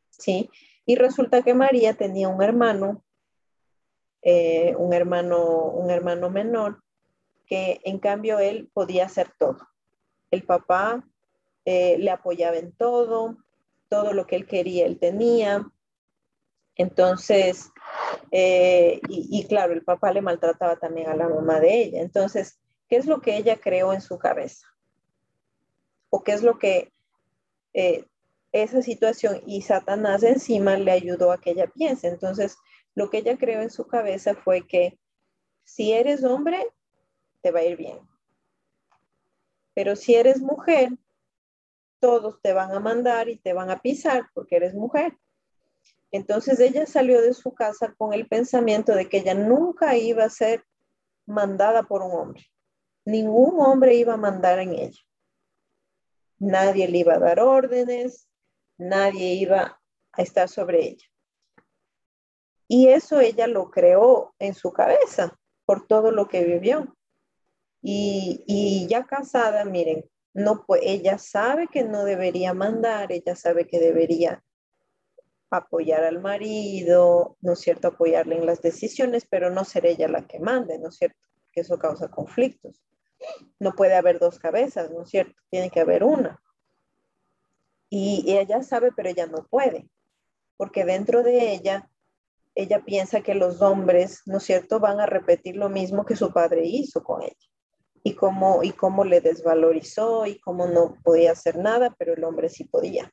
¿Sí? 0.09 0.49
Y 0.87 0.95
resulta 0.95 1.43
que 1.43 1.53
María 1.53 1.93
tenía 1.93 2.27
un 2.27 2.41
hermano 2.41 3.03
eh, 4.25 4.73
un, 4.77 4.93
hermano, 4.93 5.65
un 5.65 5.91
hermano 5.91 6.29
menor, 6.29 6.81
que 7.45 7.81
en 7.83 7.99
cambio 7.99 8.39
él 8.39 8.69
podía 8.73 9.05
hacer 9.05 9.33
todo. 9.37 9.67
El 10.31 10.43
papá 10.43 11.03
eh, 11.65 11.97
le 11.99 12.09
apoyaba 12.09 12.55
en 12.55 12.71
todo, 12.71 13.35
todo 13.89 14.13
lo 14.13 14.25
que 14.25 14.37
él 14.37 14.47
quería, 14.47 14.85
él 14.85 14.97
tenía. 14.97 15.69
Entonces, 16.77 17.69
eh, 18.31 19.01
y, 19.09 19.45
claro, 19.45 19.73
el 19.73 19.83
papá 19.83 20.13
le 20.13 20.21
maltrataba 20.21 20.77
también 20.77 21.09
a 21.09 21.15
la 21.15 21.27
mamá 21.27 21.59
de 21.59 21.81
ella. 21.81 22.01
Entonces, 22.01 22.61
¿qué 22.87 22.95
es 22.95 23.05
lo 23.05 23.19
que 23.19 23.35
ella 23.35 23.57
creó 23.57 23.91
en 23.91 24.01
su 24.01 24.17
cabeza? 24.17 24.67
¿O 26.09 26.23
qué 26.23 26.31
es 26.31 26.43
lo 26.43 26.57
que 26.57 26.93
esa 28.53 28.81
situación 28.83 29.41
y 29.45 29.63
Satanás 29.63 30.23
encima 30.23 30.77
le 30.77 30.91
ayudó 30.91 31.33
a 31.33 31.41
que 31.41 31.51
ella 31.51 31.67
piense? 31.67 32.07
Entonces, 32.07 32.57
lo 32.95 33.09
que 33.09 33.19
ella 33.19 33.37
creó 33.37 33.61
en 33.61 33.69
su 33.69 33.87
cabeza 33.87 34.35
fue 34.35 34.67
que 34.67 34.99
si 35.63 35.93
eres 35.93 36.23
hombre, 36.23 36.67
te 37.41 37.51
va 37.51 37.59
a 37.59 37.63
ir 37.63 37.77
bien. 37.77 37.99
Pero 39.73 39.95
si 39.95 40.15
eres 40.15 40.41
mujer, 40.41 40.89
todos 41.99 42.41
te 42.41 42.53
van 42.53 42.71
a 42.73 42.79
mandar 42.79 43.29
y 43.29 43.37
te 43.37 43.53
van 43.53 43.71
a 43.71 43.81
pisar 43.81 44.29
porque 44.33 44.57
eres 44.57 44.73
mujer. 44.73 45.17
Entonces 46.11 46.59
ella 46.59 46.85
salió 46.85 47.21
de 47.21 47.33
su 47.33 47.53
casa 47.53 47.93
con 47.97 48.13
el 48.13 48.27
pensamiento 48.27 48.93
de 48.93 49.09
que 49.09 49.17
ella 49.17 49.33
nunca 49.33 49.97
iba 49.97 50.23
a 50.23 50.29
ser 50.29 50.63
mandada 51.25 51.83
por 51.83 52.03
un 52.03 52.11
hombre. 52.11 52.45
Ningún 53.05 53.59
hombre 53.59 53.95
iba 53.95 54.13
a 54.13 54.17
mandar 54.17 54.59
en 54.59 54.73
ella. 54.73 55.01
Nadie 56.37 56.87
le 56.87 56.99
iba 56.99 57.15
a 57.15 57.19
dar 57.19 57.39
órdenes, 57.39 58.27
nadie 58.77 59.33
iba 59.33 59.81
a 60.11 60.21
estar 60.21 60.49
sobre 60.49 60.85
ella. 60.85 61.12
Y 62.75 62.87
eso 62.87 63.19
ella 63.19 63.45
lo 63.45 63.69
creó 63.69 64.33
en 64.39 64.55
su 64.55 64.73
cabeza 64.73 65.37
por 65.63 65.85
todo 65.85 66.09
lo 66.09 66.27
que 66.27 66.43
vivió. 66.43 66.97
Y, 67.83 68.87
ya 68.89 69.05
casada, 69.05 69.63
miren, 69.63 70.09
no, 70.33 70.65
pues 70.65 70.81
ella 70.83 71.19
sabe 71.19 71.67
que 71.67 71.83
no 71.83 72.03
debería 72.03 72.55
mandar, 72.55 73.11
ella 73.11 73.35
sabe 73.35 73.67
que 73.67 73.79
debería 73.79 74.43
apoyar 75.51 76.03
al 76.03 76.19
marido, 76.19 77.37
¿no 77.41 77.53
es 77.53 77.59
cierto? 77.59 77.89
Apoyarle 77.89 78.37
en 78.37 78.47
las 78.47 78.63
decisiones, 78.63 79.27
pero 79.29 79.51
no 79.51 79.65
ser 79.65 79.85
ella 79.85 80.07
la 80.07 80.25
que 80.25 80.39
mande, 80.39 80.79
¿no 80.79 80.89
es 80.89 80.95
cierto? 80.95 81.27
Que 81.51 81.61
eso 81.61 81.77
causa 81.77 82.09
conflictos. 82.09 82.81
No 83.59 83.73
puede 83.73 83.93
haber 83.93 84.17
dos 84.17 84.39
cabezas, 84.39 84.89
¿no 84.89 85.03
es 85.03 85.11
cierto? 85.11 85.39
Tiene 85.51 85.69
que 85.69 85.81
haber 85.81 86.03
una. 86.03 86.41
Y 87.91 88.35
ella 88.35 88.63
sabe, 88.63 88.91
pero 88.95 89.09
ella 89.09 89.27
no 89.27 89.45
puede, 89.45 89.87
porque 90.57 90.85
dentro 90.85 91.21
de 91.21 91.53
ella 91.53 91.87
ella 92.55 92.83
piensa 92.85 93.21
que 93.21 93.33
los 93.33 93.61
hombres, 93.61 94.21
¿no 94.25 94.37
es 94.37 94.43
cierto?, 94.43 94.79
van 94.79 94.99
a 94.99 95.05
repetir 95.05 95.55
lo 95.55 95.69
mismo 95.69 96.05
que 96.05 96.15
su 96.15 96.31
padre 96.31 96.65
hizo 96.65 97.03
con 97.03 97.23
ella. 97.23 97.35
Y 98.03 98.15
cómo, 98.15 98.63
y 98.63 98.71
cómo 98.71 99.05
le 99.05 99.21
desvalorizó 99.21 100.25
y 100.25 100.39
cómo 100.39 100.67
no 100.67 100.97
podía 101.03 101.31
hacer 101.31 101.57
nada, 101.57 101.95
pero 101.97 102.13
el 102.13 102.23
hombre 102.23 102.49
sí 102.49 102.65
podía. 102.65 103.11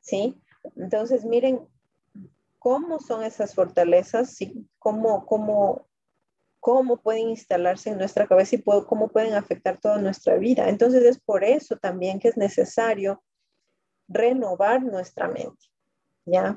¿Sí? 0.00 0.40
Entonces, 0.76 1.24
miren 1.24 1.68
cómo 2.58 2.98
son 3.00 3.22
esas 3.22 3.54
fortalezas, 3.54 4.34
¿sí? 4.34 4.66
cómo, 4.78 5.26
cómo, 5.26 5.86
cómo 6.58 6.96
pueden 6.96 7.28
instalarse 7.28 7.90
en 7.90 7.98
nuestra 7.98 8.26
cabeza 8.26 8.56
y 8.56 8.62
cómo 8.62 9.08
pueden 9.08 9.34
afectar 9.34 9.78
toda 9.78 9.98
nuestra 9.98 10.36
vida. 10.36 10.68
Entonces, 10.68 11.04
es 11.04 11.20
por 11.20 11.44
eso 11.44 11.76
también 11.76 12.18
que 12.18 12.28
es 12.28 12.36
necesario 12.36 13.22
renovar 14.08 14.82
nuestra 14.82 15.28
mente. 15.28 15.66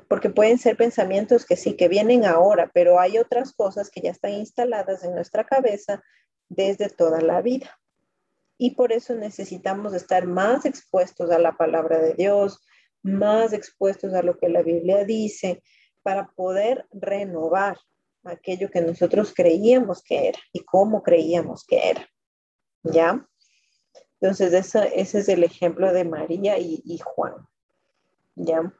Porque 0.08 0.30
pueden 0.30 0.58
ser 0.58 0.76
pensamientos 0.76 1.46
que 1.46 1.56
sí, 1.56 1.76
que 1.76 1.88
vienen 1.88 2.24
ahora, 2.24 2.70
pero 2.74 3.00
hay 3.00 3.18
otras 3.18 3.52
cosas 3.52 3.90
que 3.90 4.00
ya 4.00 4.10
están 4.10 4.32
instaladas 4.32 5.04
en 5.04 5.14
nuestra 5.14 5.44
cabeza 5.44 6.02
desde 6.48 6.88
toda 6.88 7.20
la 7.20 7.40
vida. 7.40 7.78
Y 8.58 8.74
por 8.74 8.92
eso 8.92 9.14
necesitamos 9.14 9.94
estar 9.94 10.26
más 10.26 10.66
expuestos 10.66 11.30
a 11.30 11.38
la 11.38 11.56
palabra 11.56 11.98
de 11.98 12.14
Dios, 12.14 12.60
más 13.02 13.52
expuestos 13.52 14.14
a 14.14 14.22
lo 14.22 14.38
que 14.38 14.48
la 14.48 14.62
Biblia 14.62 15.04
dice, 15.04 15.62
para 16.02 16.28
poder 16.32 16.86
renovar 16.92 17.78
aquello 18.24 18.70
que 18.70 18.80
nosotros 18.80 19.32
creíamos 19.34 20.02
que 20.02 20.28
era 20.28 20.38
y 20.52 20.60
cómo 20.60 21.02
creíamos 21.02 21.64
que 21.64 21.90
era. 21.90 22.06
¿Ya? 22.84 23.26
Entonces, 24.20 24.52
ese, 24.52 25.00
es 25.00 25.28
el 25.28 25.42
ejemplo 25.44 25.92
de 25.92 26.04
María 26.04 26.58
y, 26.58 26.82
y 26.84 26.98
Juan. 26.98 27.34
¿Ya? 28.34 28.72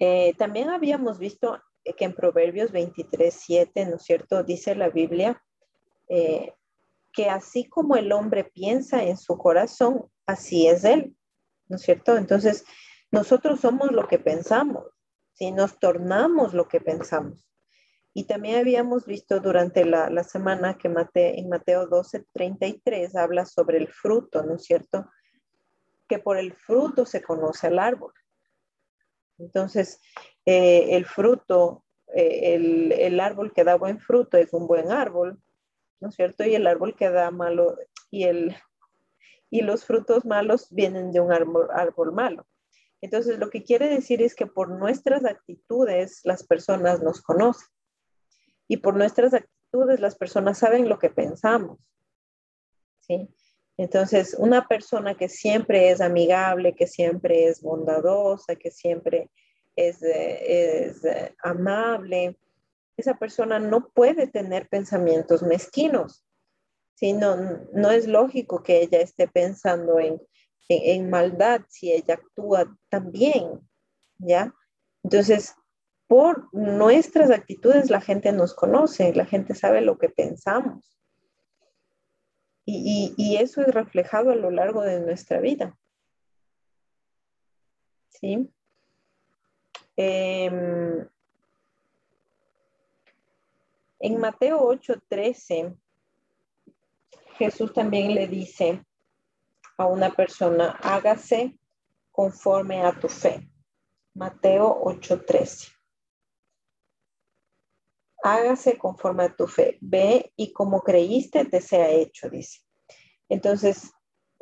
Eh, 0.00 0.34
también 0.38 0.70
habíamos 0.70 1.18
visto 1.18 1.60
que 1.84 2.04
en 2.06 2.14
Proverbios 2.14 2.72
23, 2.72 3.32
7, 3.32 3.86
¿no 3.86 3.96
es 3.96 4.02
cierto? 4.02 4.42
Dice 4.42 4.74
la 4.74 4.88
Biblia 4.88 5.42
eh, 6.08 6.54
que 7.12 7.28
así 7.28 7.68
como 7.68 7.96
el 7.96 8.10
hombre 8.12 8.44
piensa 8.44 9.04
en 9.04 9.18
su 9.18 9.36
corazón, 9.36 10.06
así 10.26 10.66
es 10.66 10.84
él, 10.84 11.14
¿no 11.68 11.76
es 11.76 11.82
cierto? 11.82 12.16
Entonces, 12.16 12.64
nosotros 13.10 13.60
somos 13.60 13.92
lo 13.92 14.08
que 14.08 14.18
pensamos, 14.18 14.86
si 15.32 15.52
nos 15.52 15.78
tornamos 15.78 16.54
lo 16.54 16.66
que 16.66 16.80
pensamos. 16.80 17.44
Y 18.14 18.24
también 18.24 18.58
habíamos 18.58 19.06
visto 19.06 19.38
durante 19.40 19.84
la, 19.84 20.08
la 20.08 20.24
semana 20.24 20.78
que 20.78 20.88
en 20.88 21.48
Mateo 21.48 21.86
12, 21.86 22.24
33 22.32 23.16
habla 23.16 23.44
sobre 23.44 23.78
el 23.78 23.88
fruto, 23.88 24.42
¿no 24.42 24.56
es 24.56 24.64
cierto? 24.64 25.10
Que 26.08 26.18
por 26.18 26.38
el 26.38 26.54
fruto 26.54 27.04
se 27.04 27.22
conoce 27.22 27.66
al 27.66 27.78
árbol. 27.78 28.12
Entonces, 29.40 30.00
eh, 30.44 30.96
el 30.96 31.06
fruto, 31.06 31.84
eh, 32.14 32.54
el, 33.00 33.20
árbol 33.20 33.52
que 33.52 33.64
da 33.64 33.76
buen 33.76 33.98
fruto 33.98 34.36
es 34.36 34.52
un 34.52 34.66
buen 34.66 34.90
árbol, 34.90 35.40
¿no 36.00 36.08
es 36.08 36.14
cierto? 36.14 36.44
Y 36.44 36.54
el 36.54 36.66
árbol 36.66 36.94
que 36.94 37.10
da 37.10 37.30
malo, 37.30 37.76
y, 38.10 38.24
el, 38.24 38.56
y 39.50 39.62
los 39.62 39.84
frutos 39.84 40.24
malos 40.24 40.68
vienen 40.70 41.12
de 41.12 41.20
un 41.20 41.32
árbol, 41.32 41.68
árbol 41.72 42.12
malo. 42.12 42.46
Entonces, 43.00 43.38
lo 43.38 43.48
que 43.48 43.64
quiere 43.64 43.88
decir 43.88 44.22
es 44.22 44.34
que 44.34 44.46
por 44.46 44.68
nuestras 44.68 45.24
actitudes 45.24 46.20
las 46.24 46.44
personas 46.44 47.02
nos 47.02 47.22
conocen. 47.22 47.68
Y 48.68 48.76
por 48.76 48.96
nuestras 48.96 49.34
actitudes 49.34 50.00
las 50.00 50.16
personas 50.16 50.58
saben 50.58 50.88
lo 50.88 50.98
que 50.98 51.10
pensamos. 51.10 51.78
¿Sí? 52.98 53.28
Entonces, 53.80 54.36
una 54.38 54.68
persona 54.68 55.16
que 55.16 55.30
siempre 55.30 55.90
es 55.90 56.02
amigable, 56.02 56.74
que 56.74 56.86
siempre 56.86 57.46
es 57.46 57.62
bondadosa, 57.62 58.54
que 58.54 58.70
siempre 58.70 59.30
es, 59.74 60.02
es 60.02 61.00
amable, 61.42 62.38
esa 62.98 63.14
persona 63.14 63.58
no 63.58 63.88
puede 63.88 64.26
tener 64.26 64.68
pensamientos 64.68 65.42
mezquinos. 65.42 66.26
¿sí? 66.92 67.14
No, 67.14 67.36
no 67.72 67.90
es 67.90 68.06
lógico 68.06 68.62
que 68.62 68.82
ella 68.82 69.00
esté 69.00 69.28
pensando 69.28 69.98
en, 69.98 70.20
en, 70.68 71.08
maldad 71.08 71.62
si 71.70 71.90
ella 71.90 72.16
actúa 72.16 72.76
también, 72.90 73.66
¿ya? 74.18 74.54
Entonces, 75.02 75.54
por 76.06 76.52
nuestras 76.52 77.30
actitudes 77.30 77.88
la 77.88 78.02
gente 78.02 78.30
nos 78.32 78.52
conoce, 78.52 79.14
la 79.14 79.24
gente 79.24 79.54
sabe 79.54 79.80
lo 79.80 79.96
que 79.96 80.10
pensamos. 80.10 80.99
Y, 82.64 83.36
eso 83.40 83.62
es 83.62 83.74
reflejado 83.74 84.30
a 84.30 84.36
lo 84.36 84.50
largo 84.50 84.82
de 84.82 85.00
nuestra 85.00 85.40
vida. 85.40 85.76
¿Sí? 88.10 88.48
Em, 89.96 91.08
en 93.98 94.18
Mateo 94.18 94.60
8:13, 94.60 95.76
Jesús 97.38 97.72
también 97.72 98.14
le 98.14 98.28
dice 98.28 98.84
a 99.76 99.86
una 99.86 100.10
persona, 100.10 100.78
hágase 100.82 101.58
conforme 102.12 102.82
a 102.82 102.92
tu 102.92 103.08
fe. 103.08 103.48
Mateo 104.14 104.82
8:13. 104.84 105.79
Hágase 108.22 108.78
conforme 108.78 109.24
a 109.24 109.34
tu 109.34 109.46
fe. 109.46 109.78
Ve 109.80 110.32
y 110.36 110.52
como 110.52 110.82
creíste 110.82 111.44
te 111.44 111.60
sea 111.60 111.90
hecho, 111.90 112.28
dice. 112.28 112.60
Entonces, 113.28 113.92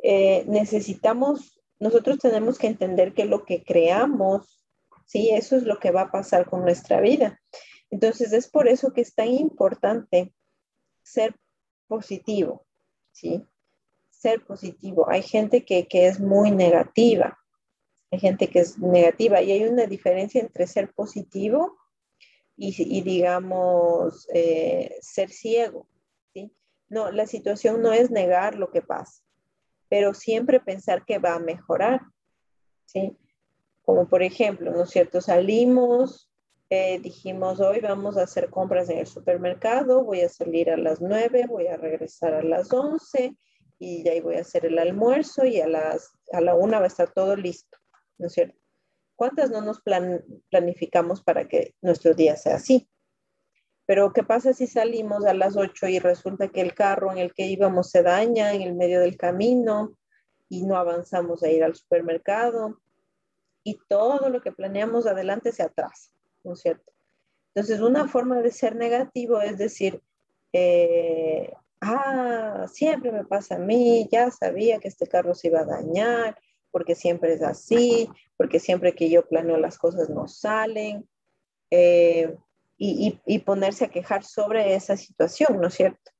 eh, 0.01 0.43
necesitamos, 0.47 1.61
nosotros 1.79 2.19
tenemos 2.19 2.57
que 2.57 2.67
entender 2.67 3.13
que 3.13 3.25
lo 3.25 3.45
que 3.45 3.63
creamos, 3.63 4.65
sí, 5.05 5.29
eso 5.31 5.55
es 5.55 5.63
lo 5.63 5.79
que 5.79 5.91
va 5.91 6.01
a 6.01 6.11
pasar 6.11 6.49
con 6.49 6.61
nuestra 6.61 7.01
vida. 7.01 7.39
Entonces 7.89 8.33
es 8.33 8.47
por 8.47 8.67
eso 8.67 8.93
que 8.93 9.01
es 9.01 9.13
tan 9.15 9.29
importante 9.29 10.33
ser 11.03 11.35
positivo, 11.87 12.65
¿sí? 13.11 13.43
Ser 14.11 14.45
positivo. 14.45 15.09
Hay 15.09 15.23
gente 15.23 15.65
que, 15.65 15.87
es 15.91 16.19
muy 16.19 16.51
negativa, 16.51 17.37
hay 18.11 18.19
gente 18.19 18.47
que 18.49 18.59
es 18.59 18.77
negativa 18.77 19.41
y 19.41 19.51
hay 19.51 19.63
una 19.65 19.85
diferencia 19.85 20.41
entre 20.41 20.67
ser 20.67 20.93
positivo 20.93 21.78
y, 22.59 23.01
digamos, 23.01 24.27
eh, 24.33 24.97
ser 25.01 25.29
ciego, 25.29 25.87
¿sí? 26.33 26.51
No, 26.89 27.11
la 27.11 27.25
situación 27.25 27.81
no 27.81 27.93
es 27.93 28.11
negar 28.11 28.55
lo 28.55 28.69
que 28.71 28.81
pasa, 28.81 29.23
pero 29.87 30.13
siempre 30.13 30.59
pensar 30.59 31.05
que 31.05 31.19
va 31.19 31.35
a 31.35 31.39
mejorar, 31.39 32.01
¿sí? 32.85 33.17
Como 33.83 34.07
por 34.07 34.23
ejemplo, 34.23 34.71
¿no 34.71 34.83
es 34.83 34.89
cierto? 34.89 35.21
Salimos 35.21 36.29
eh, 36.71 36.99
dijimos, 36.99 37.59
hoy 37.59 37.79
vamos 37.79 38.15
a 38.15 38.23
hacer 38.23 38.51
compras 38.51 38.91
en 38.91 38.99
el 38.99 39.07
supermercado, 39.07 40.03
voy 40.03 40.21
a 40.21 40.29
salir 40.29 40.69
a 40.69 40.77
las 40.77 41.01
9, 41.01 41.47
voy 41.47 41.65
a 41.65 41.77
regresar 41.77 42.35
a 42.35 42.43
las 42.43 42.71
11 42.71 43.35
y 43.79 44.07
ahí 44.07 44.21
voy 44.21 44.35
a 44.35 44.41
hacer 44.41 44.67
el 44.67 44.77
almuerzo 44.77 45.45
y 45.45 45.59
a, 45.61 45.67
las, 45.67 46.11
a 46.31 46.41
la 46.41 46.53
1 46.53 46.77
va 46.77 46.83
a 46.83 46.87
estar 46.87 47.11
todo 47.11 47.35
listo, 47.35 47.79
¿no 48.19 48.27
es 48.27 48.33
cierto? 48.33 48.58
¿Cuántas 49.19 49.51
no 49.51 49.59
nos 49.59 49.81
planificamos 50.49 51.21
para 51.21 51.45
que 51.45 51.75
nuestro 51.81 52.13
día 52.13 52.37
sea 52.37 52.55
así? 52.55 52.89
Pero 53.85 54.13
¿qué 54.13 54.23
pasa 54.23 54.53
si 54.53 54.65
salimos 54.65 55.25
a 55.25 55.33
las 55.33 55.57
8 55.57 55.89
y 55.89 55.99
resulta 55.99 56.47
que 56.47 56.61
el 56.61 56.73
carro 56.73 57.11
en 57.11 57.17
el 57.17 57.33
que 57.33 57.45
íbamos 57.45 57.89
se 57.89 58.01
daña 58.01 58.53
en 58.53 58.61
el 58.61 58.75
medio 58.75 59.01
del 59.01 59.17
camino 59.17 59.97
y 60.47 60.65
no 60.65 60.77
avanzamos 60.77 61.43
a 61.43 61.49
ir 61.49 61.65
al 61.65 61.75
supermercado 61.75 62.79
y 63.61 63.77
todo 63.89 64.29
lo 64.29 64.39
que 64.39 64.53
planeamos 64.53 65.05
adelante 65.05 65.51
se 65.51 65.63
atrasa? 65.63 66.13
¿no 66.45 66.53
es 66.53 66.61
cierto? 66.61 66.89
Entonces, 67.53 67.81
una 67.81 68.07
forma 68.07 68.41
de 68.41 68.51
ser 68.51 68.77
negativo 68.77 69.41
es 69.41 69.57
decir, 69.57 70.01
eh, 70.53 71.51
ah, 71.81 72.67
siempre 72.71 73.11
me 73.11 73.25
pasa 73.25 73.55
a 73.55 73.59
mí, 73.59 74.07
ya 74.09 74.31
sabía 74.31 74.79
que 74.79 74.87
este 74.87 75.07
carro 75.07 75.35
se 75.35 75.49
iba 75.49 75.59
a 75.59 75.65
dañar, 75.65 76.39
porque 76.71 76.95
siempre 76.95 77.33
es 77.33 77.41
así, 77.41 78.09
porque 78.39 78.61
siempre 78.61 78.95
que 78.95 79.09
yo 79.09 79.27
planeo 79.27 79.57
las 79.57 79.77
cosas 79.77 80.09
no 80.09 80.29
salen, 80.29 81.09
eh, 81.71 82.37
y, 82.77 83.19
y, 83.25 83.39
ponerse 83.39 83.83
a 83.83 83.89
quejar 83.89 84.23
sobre 84.23 84.75
esa 84.75 84.95
situación, 84.95 85.59
¿no 85.59 85.67
es 85.67 85.73
cierto? 85.73 86.11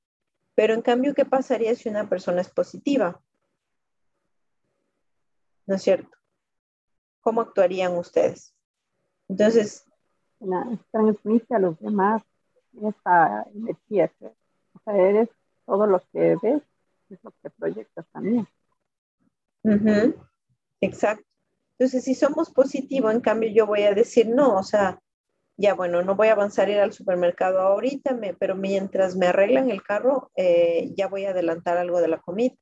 Pero 0.54 0.74
en 0.74 0.82
cambio, 0.82 1.14
¿qué 1.14 1.24
pasaría 1.24 1.74
si 1.76 1.88
una 1.88 2.10
persona 2.10 2.42
es 2.42 2.50
positiva? 2.50 3.22
¿No 5.66 5.76
es 5.76 5.82
cierto? 5.82 6.10
¿Cómo 7.22 7.40
actuarían 7.40 7.96
ustedes? 7.96 8.54
Entonces, 9.30 9.86
transmite 10.92 11.56
a 11.56 11.60
los 11.60 11.80
demás 11.80 12.22
esa 12.82 13.46
energía. 13.56 14.12
O 14.74 14.80
sea, 14.84 14.98
eres 14.98 15.30
todo 15.66 15.88
lo 15.88 16.02
que 16.12 16.36
ves, 16.44 16.62
es 17.10 17.24
lo 17.24 17.32
que 17.42 17.50
proyectas 17.50 18.06
también. 18.12 18.46
Exacto. 20.82 21.29
Entonces, 21.80 22.04
si 22.04 22.14
somos 22.14 22.52
positivos, 22.52 23.14
en 23.14 23.22
cambio, 23.22 23.50
yo 23.50 23.66
voy 23.66 23.84
a 23.84 23.94
decir, 23.94 24.28
no, 24.28 24.58
o 24.58 24.64
sea, 24.64 25.00
ya 25.56 25.74
bueno, 25.76 26.02
no 26.02 26.16
voy 26.16 26.28
a 26.28 26.34
avanzar 26.34 26.68
a 26.68 26.72
ir 26.72 26.80
al 26.80 26.92
supermercado 26.92 27.62
ahorita, 27.62 28.14
me, 28.16 28.34
pero 28.34 28.56
mientras 28.56 29.16
me 29.16 29.28
arreglan 29.28 29.70
el 29.70 29.82
carro, 29.82 30.30
eh, 30.36 30.92
ya 30.98 31.08
voy 31.08 31.26
a 31.26 31.30
adelantar 31.30 31.78
algo 31.78 32.02
de 32.02 32.10
la 32.10 32.20
comida, 32.20 32.54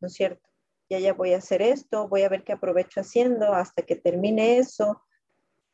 ¿no 0.00 0.06
es 0.06 0.14
cierto? 0.14 0.48
Ya 0.88 1.00
ya 1.00 1.14
voy 1.14 1.32
a 1.32 1.38
hacer 1.38 1.62
esto, 1.62 2.08
voy 2.08 2.22
a 2.22 2.28
ver 2.28 2.44
qué 2.44 2.52
aprovecho 2.52 3.00
haciendo 3.00 3.54
hasta 3.54 3.82
que 3.82 3.96
termine 3.96 4.58
eso, 4.58 5.02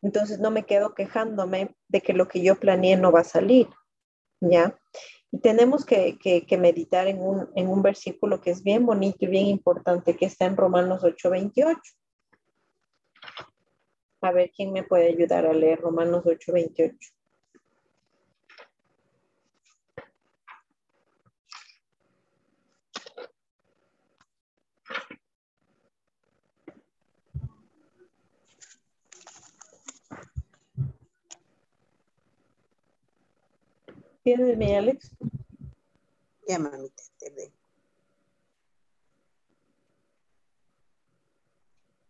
entonces 0.00 0.38
no 0.38 0.50
me 0.50 0.64
quedo 0.64 0.94
quejándome 0.94 1.74
de 1.88 2.00
que 2.00 2.14
lo 2.14 2.28
que 2.28 2.42
yo 2.42 2.56
planeé 2.56 2.96
no 2.96 3.12
va 3.12 3.20
a 3.20 3.24
salir, 3.24 3.68
¿ya? 4.40 4.78
Y 5.32 5.40
tenemos 5.40 5.85
que, 5.85 6.18
meditar 6.59 7.09
en 7.09 7.20
un, 7.20 7.50
en 7.56 7.68
un, 7.68 7.82
versículo 7.82 8.40
que 8.40 8.52
es 8.52 8.62
bien 8.62 8.87
bonito 8.87 9.18
y 9.20 9.28
bien 9.28 9.46
importante, 9.46 10.16
que 10.16 10.26
está 10.26 10.46
en 10.46 10.56
Romanos 10.56 11.04
8:28. 11.04 11.78
A 14.26 14.32
ver 14.32 14.50
quién 14.50 14.72
me 14.72 14.82
puede 14.82 15.06
ayudar 15.06 15.46
a 15.46 15.52
leer 15.52 15.78
Romanos 15.80 16.26
8:28. 16.26 17.14
¿Tienes 34.24 34.56
mi 34.56 34.74
Alex? 34.74 35.16
Ya, 36.48 36.58
mamita, 36.58 37.02
te 37.20 37.30
veo. 37.30 37.56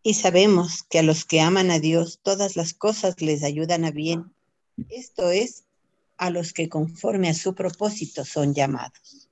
Y 0.07 0.15
sabemos 0.15 0.85
que 0.85 1.01
a 1.01 1.03
los 1.03 1.25
que 1.25 1.41
aman 1.41 1.73
a 1.73 1.81
Dios, 1.81 2.21
todas 2.23 2.55
las 2.55 2.75
cosas 2.75 3.21
les 3.21 3.43
ayudan 3.43 3.85
a 3.85 3.91
bien. 3.91 4.33
Esto 4.89 5.33
es, 5.33 5.65
a 6.17 6.31
los 6.31 6.53
que 6.53 6.69
conforme 6.69 7.29
a 7.29 7.35
su 7.35 7.57
propósito 7.57 8.25
son 8.25 8.55
llamados. 8.55 9.29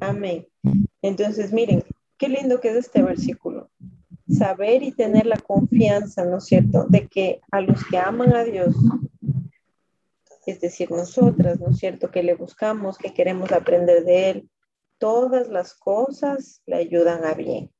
Amén. 0.00 0.46
Entonces, 1.00 1.54
miren, 1.54 1.84
qué 2.18 2.28
lindo 2.28 2.60
que 2.60 2.68
es 2.68 2.76
este 2.76 3.02
versículo. 3.02 3.70
Saber 4.28 4.82
y 4.82 4.92
tener 4.92 5.24
la 5.24 5.38
confianza, 5.38 6.26
¿no 6.26 6.36
es 6.36 6.44
cierto?, 6.44 6.84
de 6.90 7.08
que 7.08 7.40
a 7.50 7.62
los 7.62 7.82
que 7.86 7.96
aman 7.96 8.36
a 8.36 8.44
Dios, 8.44 8.74
es 10.44 10.60
decir, 10.60 10.90
nosotras, 10.90 11.58
¿no 11.60 11.70
es 11.70 11.78
cierto?, 11.78 12.10
que 12.10 12.22
le 12.22 12.34
buscamos, 12.34 12.98
que 12.98 13.14
queremos 13.14 13.52
aprender 13.52 14.04
de 14.04 14.28
él, 14.28 14.50
todas 14.98 15.48
las 15.48 15.72
cosas 15.72 16.60
le 16.66 16.76
ayudan 16.76 17.24
a 17.24 17.32
bien, 17.32 17.70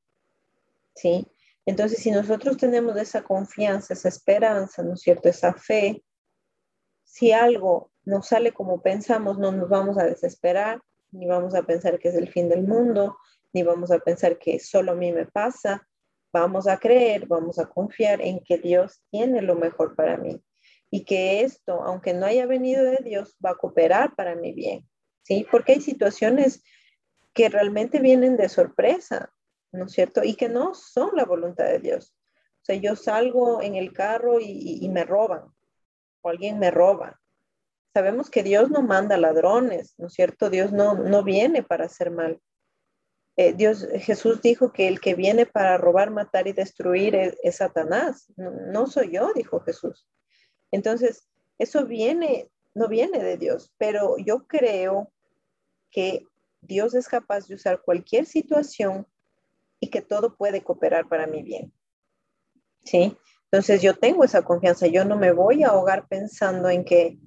Entonces, 1.67 1.99
si 1.99 2.11
nosotros 2.11 2.57
tenemos 2.57 2.97
esa 2.97 3.23
confianza, 3.23 3.95
esa 3.95 4.09
esperanza, 4.09 4.83
¿no 4.83 4.95
es 4.95 5.01
cierto?, 5.01 5.29
esa 5.29 5.53
fe, 5.55 6.03
si 7.05 7.33
algo 7.33 7.91
no 8.05 8.23
sale 8.23 8.53
como 8.53 8.81
pensamos, 8.81 9.39
no 9.39 9.53
nos 9.53 9.69
vamos 9.69 9.99
a 9.99 10.05
desesperar, 10.05 10.81
ni 11.11 11.27
vamos 11.27 11.55
a 11.55 11.63
pensar 11.63 11.99
que 11.99 12.09
es 12.09 12.15
el 12.15 12.29
fin 12.29 12.49
del 12.49 12.63
mundo, 12.63 13.17
ni 13.53 13.63
vamos 13.63 13.91
a 13.91 13.99
pensar 13.99 14.39
que 14.39 14.59
solo 14.59 14.93
a 14.93 14.95
mí 14.95 15.13
me 15.13 15.27
pasa, 15.27 15.87
vamos 16.33 16.67
a 16.69 16.79
creer, 16.79 17.27
vamos 17.27 17.59
a 17.59 17.67
confiar 17.67 18.21
en 18.21 18.41
que 18.41 18.59
Dios 18.59 19.03
tiene 19.11 19.43
lo 19.43 19.55
mejor 19.55 19.95
para 19.95 20.17
mí 20.17 20.43
y 20.91 21.05
que 21.05 21.43
esto, 21.43 21.83
aunque 21.83 22.15
no 22.15 22.27
haya 22.27 22.47
venido 22.47 22.85
de 22.85 22.99
Dios, 23.05 23.37
va 23.45 23.51
a 23.51 23.57
cooperar 23.57 24.15
para 24.15 24.35
mi 24.35 24.53
bien, 24.53 24.89
¿sí? 25.23 25.47
Porque 25.51 25.73
hay 25.73 25.81
situaciones 25.81 26.63
que 27.35 27.49
realmente 27.49 28.01
vienen 28.01 28.37
de 28.37 28.49
sorpresa, 28.49 29.33
¿no 29.73 29.87
es 29.87 29.93
cierto? 29.93 30.23
Y 30.25 30.35
que 30.35 30.49
no 30.49 30.75
son 30.75 31.11
la 31.15 31.25
voluntad 31.25 31.65
de 31.65 31.79
Dios. 31.79 32.15
O 32.63 32.65
sea, 32.65 32.77
yo 32.77 32.97
salgo 32.97 33.63
en 33.63 33.77
el 33.77 33.93
carro 33.93 34.41
y, 34.41 34.89
me 34.91 35.05
roban, 35.05 35.45
o 36.21 36.29
alguien 36.29 36.59
me 36.59 36.71
roba. 36.71 37.21
Sabemos 37.95 38.31
que 38.31 38.43
Dios 38.43 38.71
no 38.71 38.83
manda 38.83 39.17
ladrones, 39.17 39.95
¿no 39.99 40.09
es 40.09 40.13
cierto? 40.13 40.51
Dios 40.51 40.73
no, 40.73 40.95
no 40.95 41.23
viene 41.23 41.63
para 41.63 41.87
hacer 41.87 42.11
mal. 42.11 42.41
eh, 43.37 43.55
Dios, 43.55 43.87
Jesús 44.01 44.43
dijo 44.43 44.73
que 44.73 44.89
el 44.89 45.01
que 45.01 45.15
viene 45.15 45.47
para 45.47 45.79
robar, 45.79 46.11
matar 46.11 46.47
y 46.49 46.53
destruir 46.53 47.15
es, 47.15 47.57
Satanás. 47.57 48.33
No, 48.37 48.87
soy 48.87 49.13
yo, 49.13 49.33
dijo 49.35 49.61
Jesús. 49.61 50.07
Entonces, 50.71 51.29
eso 51.59 51.87
viene, 51.87 52.51
no 52.75 52.89
viene 52.89 53.23
de 53.23 53.37
Dios, 53.37 53.73
pero 53.79 54.17
yo 54.19 54.47
creo 54.47 55.11
que 55.91 56.27
Dios 56.61 56.95
es 56.95 57.09
capaz 57.09 57.47
de 57.47 57.55
usar 57.55 57.81
cualquier 57.81 58.27
situación 58.27 59.07
y 59.81 59.91
que 59.91 60.03
todo 60.03 60.37
puede 60.37 60.63
cooperar 60.63 61.09
para 61.09 61.27
mi 61.27 61.43
bien. 61.43 61.73
¿Sí? 62.85 63.17
Entonces 63.51 63.83
yo 63.83 63.95
tengo 63.95 64.25
esa 64.25 64.43
confianza, 64.43 64.87
yo 64.87 65.05
no 65.05 65.17
me 65.17 65.33
voy 65.33 65.63
a 65.63 65.69
ahogar 65.69 66.07
pensando 66.09 66.69
en 66.69 66.85
que 66.85 67.19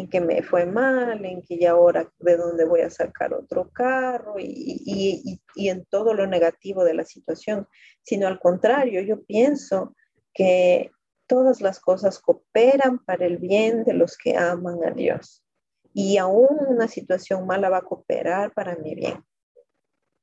en 0.00 0.08
que 0.08 0.20
me 0.20 0.42
fue 0.42 0.66
mal, 0.66 1.24
en 1.24 1.42
que 1.42 1.58
ya 1.58 1.72
ahora 1.72 2.10
de 2.18 2.36
dónde 2.36 2.64
voy 2.64 2.80
a 2.80 2.90
sacar 2.90 3.32
otro 3.34 3.70
carro 3.70 4.36
y, 4.38 5.40
en 5.56 5.84
todo 5.86 6.14
lo 6.14 6.26
negativo 6.26 6.84
de 6.84 6.94
la 6.94 7.04
situación, 7.04 7.68
sino 8.02 8.26
al 8.26 8.40
contrario, 8.40 9.02
yo 9.02 9.22
pienso 9.24 9.94
que 10.32 10.90
todas 11.26 11.60
las 11.60 11.80
cosas 11.80 12.18
cooperan 12.18 12.98
para 13.04 13.26
el 13.26 13.38
bien 13.38 13.84
de 13.84 13.94
los 13.94 14.16
que 14.16 14.36
aman 14.36 14.78
a 14.84 14.90
Dios. 14.90 15.44
Y 15.92 16.18
aún 16.18 16.48
una 16.68 16.88
situación 16.88 17.46
mala 17.46 17.68
va 17.68 17.78
a 17.78 17.82
cooperar 17.82 18.52
para 18.52 18.76
mi 18.76 18.94
bien. 18.94 19.24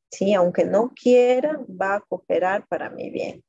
Sí, 0.10 0.34
aunque 0.34 0.66
no 0.66 0.94
quiera, 0.96 1.60
va 1.70 1.96
a 1.96 2.02
cooperar 2.02 2.66
para 2.68 2.90
mi 2.90 3.10
bien. 3.10 3.44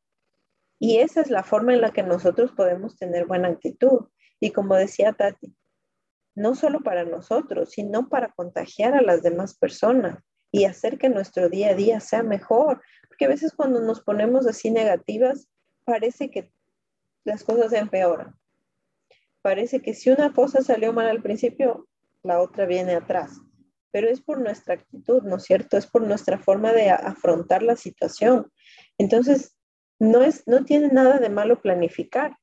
Y 0.79 0.99
esa 0.99 1.21
es 1.21 1.31
la 1.31 1.43
forma 1.43 1.75
en 1.75 1.81
la 1.81 1.93
que 1.93 2.03
nosotros 2.03 2.53
podemos 2.53 2.97
tener 2.97 3.27
buena 3.27 3.49
actitud. 3.49 4.09
Y 4.41 4.51
como 4.51 4.77
decía 4.77 5.13
Tati, 5.13 5.55
no 6.35 6.55
solo 6.55 6.81
para 6.81 7.05
nosotros, 7.05 7.71
sino 7.71 8.09
para 8.09 8.33
contagiar 8.33 8.95
a 8.95 9.03
las 9.03 9.23
demás 9.23 9.57
personas 9.57 10.23
y 10.53 10.65
hacer 10.65 10.99
que 10.99 11.09
nuestro 11.09 11.49
día 11.49 11.71
a 11.71 11.75
día 11.75 12.01
sea 12.01 12.23
mejor. 12.23 12.81
Porque 13.09 13.25
a 13.25 13.29
veces 13.29 13.53
cuando 13.53 13.81
nos 13.81 14.01
ponemos 14.01 14.47
así 14.47 14.71
negativas, 14.71 15.49
parece 15.85 16.31
que 16.31 16.53
las 17.25 17.43
cosas 17.43 17.71
se 17.71 17.79
empeoran. 17.79 18.37
Parece 19.43 19.83
que 19.83 19.95
si 19.95 20.11
una 20.11 20.33
cosa 20.33 20.63
salió 20.63 20.93
mal 20.93 21.09
al 21.09 21.23
principio, 21.23 21.89
la 22.23 22.41
otra 22.41 22.67
viene 22.67 22.95
atrás. 22.95 23.41
Pero 23.91 24.09
es 24.09 24.21
por 24.21 24.41
nuestra 24.41 24.75
actitud, 24.75 25.23
¿no 25.23 25.37
es 25.37 25.45
cierto? 25.45 25.77
Es 25.77 25.87
por 25.87 26.03
nuestra 26.03 26.39
forma 26.39 26.73
de 26.73 26.91
afrontar 26.91 27.63
la 27.63 27.77
situación. 27.77 28.53
Entonces, 28.99 29.57
no, 29.99 30.23
es, 30.23 30.47
no 30.47 30.65
tiene 30.65 30.89
nada 30.89 31.19
de 31.19 31.29
malo 31.29 31.61
planificar. 31.61 32.37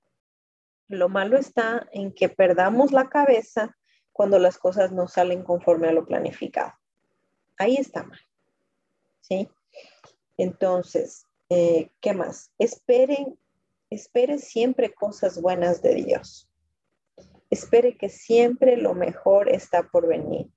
Lo 0.88 1.10
malo 1.10 1.38
está 1.38 1.88
en 1.92 2.14
que 2.14 2.30
perdamos 2.30 2.92
la 2.92 3.10
cabeza 3.10 3.76
cuando 4.12 4.40
las 4.40 4.58
cosas 4.58 4.92
no 4.92 5.08
salen 5.08 5.44
conforme 5.44 5.88
a 5.88 5.92
lo 5.92 6.06
planificado. 6.06 6.74
Ahí 7.58 7.76
está 7.76 8.04
mal. 8.04 8.20
¿Sí? 9.22 9.50
Entonces, 10.38 11.26
eh, 11.50 11.90
¿qué 12.02 12.14
más? 12.14 12.52
Esperen, 12.58 13.38
espere 13.90 14.38
siempre 14.38 14.94
cosas 14.94 15.42
buenas 15.42 15.82
de 15.82 15.96
Dios. 15.96 16.50
Espere 17.50 17.98
que 17.98 18.10
siempre 18.10 18.78
lo 18.78 18.94
mejor 18.94 19.50
está 19.50 19.84
por 19.84 20.08
venir. 20.08 20.50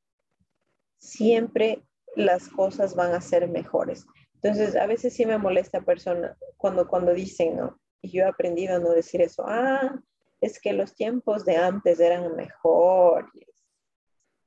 Siempre 0.99 1.83
las 2.17 2.49
cosas 2.49 2.95
van 2.95 3.13
a 3.15 3.21
ser 3.21 3.49
mejores. 3.49 4.07
Entonces, 4.35 4.77
a 4.77 4.87
veces 4.87 5.15
sí 5.15 5.27
me 5.27 5.39
molesta 5.39 5.81
persona 5.81 6.37
cuando, 6.57 6.87
cuando 6.87 7.13
dicen, 7.13 7.57
¿no? 7.57 7.79
Y 8.01 8.11
yo 8.11 8.23
he 8.23 8.27
aprendido 8.27 8.77
a 8.77 8.79
no 8.79 8.91
decir 8.91 9.21
eso. 9.21 9.45
Ah, 9.47 10.01
es 10.41 10.61
que 10.61 10.73
los 10.73 10.95
tiempos 10.95 11.45
de 11.45 11.57
antes 11.57 11.99
eran 11.99 12.37
mejores. 12.37 13.49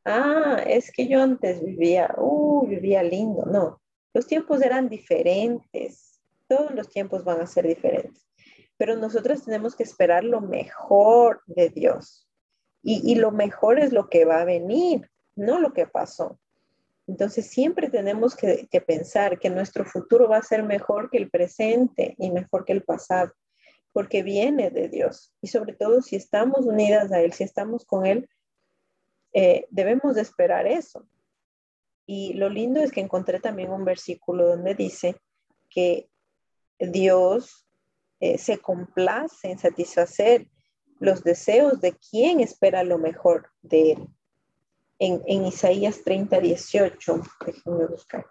Ah, 0.06 0.64
es 0.66 0.92
que 0.92 1.08
yo 1.08 1.22
antes 1.22 1.64
vivía, 1.64 2.14
uh, 2.18 2.66
vivía 2.68 3.04
lindo. 3.04 3.46
No, 3.46 3.82
los 4.14 4.28
tiempos 4.28 4.62
eran 4.62 4.90
diferentes. 4.90 6.22
Todos 6.48 6.74
los 6.74 6.90
tiempos 6.90 7.24
van 7.24 7.42
a 7.42 7.48
ser 7.48 7.68
diferentes. 7.68 8.28
Pero 8.78 8.96
nosotros 8.96 9.46
tenemos 9.46 9.76
que 9.76 9.84
esperar 9.84 10.24
lo 10.24 10.42
mejor 10.42 11.42
de 11.46 11.70
Dios. 11.70 12.28
Y, 12.84 13.14
lo 13.14 13.32
mejor 13.32 13.78
es 13.78 13.94
lo 13.94 14.10
que 14.10 14.26
va 14.26 14.42
a 14.42 14.46
venir, 14.46 15.11
no 15.36 15.60
lo 15.60 15.74
que 15.74 15.88
pasó. 15.88 16.40
Entonces 17.08 17.48
siempre 17.48 17.90
tenemos 17.90 18.36
que, 18.36 18.68
pensar 18.86 19.40
que 19.40 19.50
nuestro 19.50 19.86
futuro 19.86 20.30
va 20.30 20.38
a 20.38 20.44
ser 20.44 20.64
mejor 20.64 21.10
que 21.10 21.18
el 21.18 21.30
presente 21.30 22.16
y 22.18 22.32
mejor 22.32 22.64
que 22.66 22.74
el 22.74 22.84
pasado 22.84 23.34
porque 23.94 24.24
viene 24.24 24.70
de 24.70 24.88
Dios. 24.88 25.34
Y 25.42 25.48
sobre 25.48 25.74
todo 25.74 26.02
si 26.02 26.16
estamos 26.16 26.66
unidas 26.66 27.12
a 27.12 27.20
Él, 27.20 27.34
si 27.34 27.44
estamos 27.44 27.86
con 27.86 28.06
Él, 28.06 28.30
eh, 29.34 29.68
debemos 29.70 30.16
de 30.16 30.22
esperar 30.22 30.68
eso. 30.68 31.06
Y 32.06 32.34
lo 32.34 32.50
lindo 32.50 32.80
es 32.80 32.92
que 32.92 33.02
encontré 33.02 33.40
también 33.40 33.72
un 33.72 33.84
versículo 33.84 34.48
donde 34.48 34.76
dice 34.76 35.16
que 35.70 36.10
Dios 36.80 37.68
eh, 38.20 38.38
se 38.38 38.60
complace 38.60 39.52
en 39.52 39.60
satisfacer 39.60 40.48
los 41.00 41.24
deseos 41.24 41.82
de 41.82 41.94
quien 41.94 42.40
espera 42.40 42.84
lo 42.84 42.98
mejor 42.98 43.50
de 43.62 43.94
Él. 43.94 44.08
En, 45.04 45.46
Isaías 45.48 46.04
30, 46.04 46.40
18, 46.40 47.22
déjenme 47.44 47.88
buscar. 47.88 48.24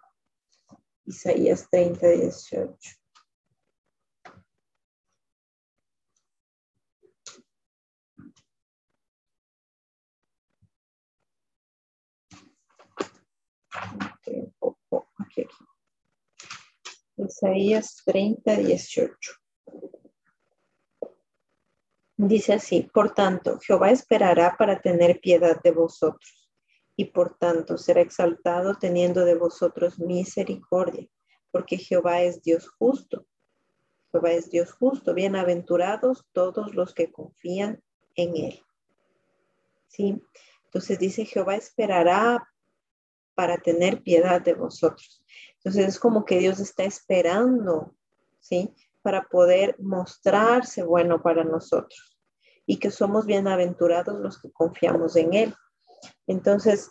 Isaías 1.04 1.68
30, 1.68 2.06
18. 2.06 2.90
Isaías 17.16 18.02
30, 18.04 18.56
18. 18.56 19.32
Dice 22.16 22.52
así, 22.52 22.82
por 22.82 23.12
tanto, 23.12 23.58
Jehová 23.58 23.90
esperará 23.90 24.54
para 24.56 24.80
tener 24.80 25.20
piedad 25.20 25.60
de 25.62 25.72
vosotros, 25.72 26.39
y 27.00 27.06
por 27.06 27.38
tanto 27.38 27.78
será 27.78 28.02
exaltado 28.02 28.74
teniendo 28.74 29.24
de 29.24 29.34
vosotros 29.34 29.98
misericordia, 29.98 31.08
porque 31.50 31.78
Jehová 31.78 32.20
es 32.20 32.42
Dios 32.42 32.68
justo. 32.68 33.24
Jehová 34.12 34.32
es 34.32 34.50
Dios 34.50 34.72
justo, 34.72 35.14
bienaventurados 35.14 36.26
todos 36.34 36.74
los 36.74 36.92
que 36.92 37.10
confían 37.10 37.82
en 38.16 38.36
él. 38.36 38.62
¿Sí? 39.88 40.22
Entonces 40.66 40.98
dice, 40.98 41.24
Jehová 41.24 41.56
esperará 41.56 42.46
para 43.34 43.56
tener 43.56 44.02
piedad 44.02 44.42
de 44.42 44.52
vosotros. 44.52 45.24
Entonces 45.54 45.88
es 45.88 45.98
como 45.98 46.26
que 46.26 46.38
Dios 46.38 46.60
está 46.60 46.84
esperando, 46.84 47.96
¿sí? 48.40 48.74
Para 49.00 49.22
poder 49.22 49.74
mostrarse 49.78 50.82
bueno 50.82 51.22
para 51.22 51.44
nosotros 51.44 52.20
y 52.66 52.76
que 52.76 52.90
somos 52.90 53.24
bienaventurados 53.24 54.20
los 54.20 54.38
que 54.38 54.52
confiamos 54.52 55.16
en 55.16 55.32
Él. 55.32 55.54
Entonces, 56.26 56.90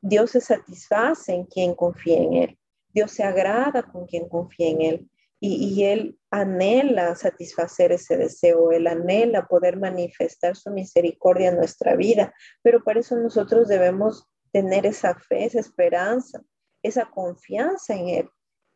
Dios 0.00 0.30
se 0.32 0.40
satisface 0.40 1.32
en 1.32 1.44
quien 1.44 1.74
confía 1.74 2.18
en 2.18 2.34
Él. 2.34 2.58
Dios 2.92 3.12
se 3.12 3.24
agrada 3.24 3.82
con 3.82 4.06
quien 4.06 4.28
confía 4.28 4.68
en 4.68 4.80
Él. 4.82 5.10
Y, 5.40 5.84
Él 5.84 6.18
anhela 6.32 7.14
satisfacer 7.14 7.92
ese 7.92 8.16
deseo, 8.16 8.72
Él 8.72 8.88
anhela 8.88 9.46
poder 9.46 9.76
manifestar 9.76 10.56
su 10.56 10.70
misericordia 10.72 11.50
en 11.50 11.58
nuestra 11.58 11.94
vida, 11.94 12.34
pero 12.60 12.82
para 12.82 12.98
eso 12.98 13.14
nosotros 13.16 13.68
debemos 13.68 14.26
tener 14.50 14.84
esa 14.84 15.14
fe, 15.14 15.44
esa 15.44 15.60
esperanza, 15.60 16.42
esa 16.82 17.08
confianza 17.08 17.94
en 17.94 18.08
Él 18.08 18.30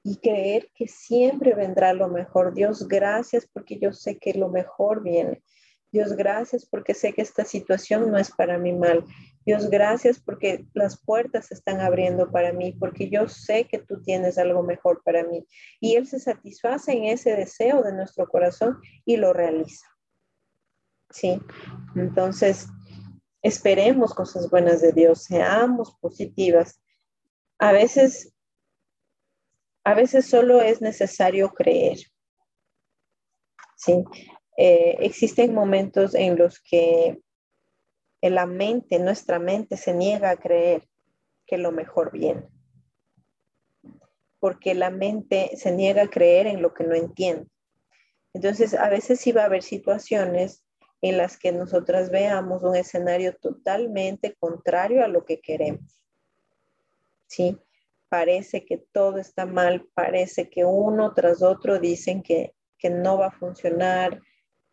y 0.05 0.17
creer 0.19 0.71
que 0.75 0.89
siempre 0.89 1.55
vendrá 1.55 1.93
lo 1.95 2.09
mejor. 2.09 2.55
Dios, 2.55 2.87
gracias 2.87 3.49
porque 3.53 3.79
yo 3.79 3.93
sé 3.93 4.19
que 4.19 4.35
lo 4.35 4.49
mejor 4.49 5.03
viene. 5.03 5.43
Dios, 5.93 6.15
gracias 6.15 6.67
porque 6.67 6.95
sé 6.95 7.13
que 7.13 7.23
esta 7.23 7.45
situación 7.45 8.11
no 8.11 8.19
es 8.19 8.31
para 8.31 8.59
mi 8.59 8.73
mal. 8.73 9.05
Dios, 9.45 9.71
gracias 9.71 10.21
porque 10.21 10.67
las 10.73 11.03
puertas 11.03 11.47
se 11.47 11.55
están 11.55 11.81
abriendo 11.81 12.31
para 12.31 12.53
mí, 12.53 12.73
porque 12.73 13.11
yo 13.11 13.29
sé 13.29 13.67
que 13.67 13.79
tú 13.79 14.01
tienes 14.03 14.39
algo 14.39 14.63
mejor 14.63 15.03
para 15.05 15.25
mí. 15.25 15.47
Y 15.81 15.97
Él 15.97 16.07
se 16.07 16.21
satisface 16.21 16.93
en 16.93 17.05
ese 17.05 17.35
deseo 17.35 17.83
de 17.83 17.93
nuestro 17.93 18.29
corazón 18.29 18.79
y 19.05 19.17
lo 19.17 19.33
realiza. 19.33 19.87
Sí, 21.11 21.41
entonces 21.97 22.69
esperemos 23.43 24.15
cosas 24.15 24.49
buenas 24.49 24.81
de 24.81 24.93
Dios, 24.93 25.25
seamos 25.25 25.97
positivas. 26.01 26.81
A 27.59 27.73
veces, 27.73 28.33
a 29.85 29.95
veces 29.95 30.27
solo 30.27 30.63
es 30.63 30.81
necesario 30.81 31.51
creer. 31.51 31.99
Sí, 33.77 34.05
eh, 34.57 34.97
existen 35.01 35.53
momentos 35.55 36.15
en 36.15 36.39
los 36.39 36.61
que 36.61 37.21
la 38.31 38.47
mente, 38.47 38.99
nuestra 38.99 39.39
mente 39.39 39.77
se 39.77 39.95
niega 39.95 40.31
a 40.31 40.37
creer 40.37 40.89
que 41.47 41.59
lo 41.59 41.73
mejor 41.73 42.13
viene. 42.13 42.49
Porque 44.39 44.75
la 44.75 44.91
mente 44.91 45.57
se 45.57 45.73
niega 45.73 46.03
a 46.03 46.11
creer 46.11 46.47
en 46.47 46.63
lo 46.63 46.75
que 46.75 46.85
no 46.85 46.95
entiende. 46.95 47.49
Entonces, 48.33 48.75
a 48.75 48.89
veces 48.89 49.21
sí 49.21 49.33
va 49.33 49.43
a 49.43 49.47
haber 49.47 49.63
situaciones 49.63 50.65
en 51.01 51.19
las 51.19 51.37
que 51.37 51.53
nosotras 51.53 52.11
veamos 52.11 52.63
un 52.63 52.77
escenario 52.77 53.37
totalmente 53.37 54.35
contrario 54.39 55.05
a 55.05 55.09
lo 55.09 55.25
que 55.25 55.41
queremos. 55.41 56.01
¿Sí? 57.27 57.59
parece 58.13 58.67
que 58.67 58.77
todo 58.77 59.17
está 59.17 59.47
mal, 59.47 59.89
parece 59.95 60.51
que 60.51 60.67
uno 60.67 61.15
tras 61.15 61.43
otro 61.43 61.79
dicen 61.79 62.23
que, 62.23 62.55
que 62.77 62.91
no 62.91 63.17
va 63.17 63.29
a 63.29 63.39
funcionar, 63.39 64.21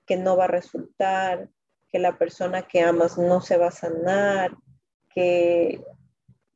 que 0.06 0.18
no 0.18 0.36
va 0.36 0.44
a 0.44 0.48
resultar, 0.50 1.50
que 1.92 2.00
la 2.00 2.18
persona 2.18 2.68
que 2.68 2.82
amas 2.82 3.18
no 3.18 3.42
se 3.42 3.58
va 3.58 3.68
a 3.68 3.72
sanar, 3.72 4.56
que, 5.10 5.84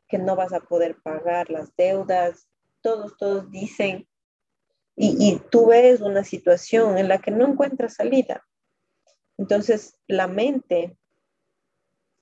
que 0.08 0.18
no 0.18 0.36
vas 0.36 0.54
a 0.54 0.62
poder 0.62 1.02
pagar 1.02 1.50
las 1.50 1.76
deudas. 1.76 2.48
Todos, 2.82 3.18
todos 3.18 3.50
dicen, 3.50 4.08
y, 4.96 5.16
y 5.20 5.40
tú 5.50 5.68
ves 5.68 6.02
una 6.02 6.24
situación 6.24 6.98
en 6.98 7.08
la 7.08 7.20
que 7.20 7.32
no 7.32 7.48
encuentras 7.48 7.96
salida. 7.96 8.46
Entonces, 9.38 9.98
la 10.08 10.28
mente, 10.28 10.98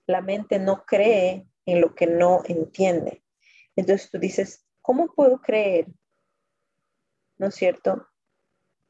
la 0.08 0.22
mente 0.22 0.60
no 0.60 0.86
cree 0.86 1.48
en 1.66 1.82
lo 1.82 1.96
que 1.96 2.08
no 2.08 2.42
entiende. 2.46 3.24
Entonces 3.76 4.10
tú 4.10 4.20
dices, 4.20 4.66
¿cómo 4.82 5.14
puedo 5.14 5.42
creer? 5.42 5.88
¿No 7.38 7.48
es 7.48 7.56
cierto? 7.56 8.08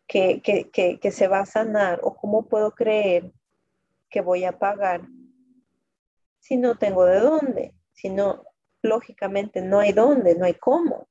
Que, 0.08 0.42
que, 0.42 1.12
se 1.12 1.28
va 1.28 1.40
a 1.40 1.46
sanar 1.46 2.02
o 2.04 2.16
cómo 2.16 2.48
puedo 2.48 2.72
creer 2.72 3.32
que 4.12 4.22
voy 4.22 4.44
a 4.46 4.60
pagar 4.60 5.02
si 6.40 6.58
no 6.58 6.78
tengo 6.78 7.06
de 7.06 7.20
dónde, 7.20 7.74
si 7.94 8.10
no, 8.10 8.44
lógicamente 8.82 9.62
no 9.62 9.80
hay 9.80 9.94
dónde, 9.94 10.36
no 10.36 10.46
hay 10.46 10.56
cómo, 10.56 11.08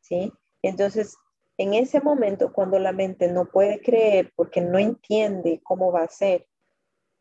¿sí? 0.00 0.32
Entonces, 0.62 1.16
en 1.56 1.74
ese 1.74 2.00
momento, 2.00 2.52
cuando 2.52 2.78
la 2.78 2.92
mente 2.92 3.28
no 3.28 3.46
puede 3.46 3.80
creer 3.80 4.32
porque 4.34 4.60
no 4.60 4.78
entiende 4.78 5.60
cómo 5.62 5.92
va 5.92 6.02
a 6.02 6.08
ser, 6.08 6.46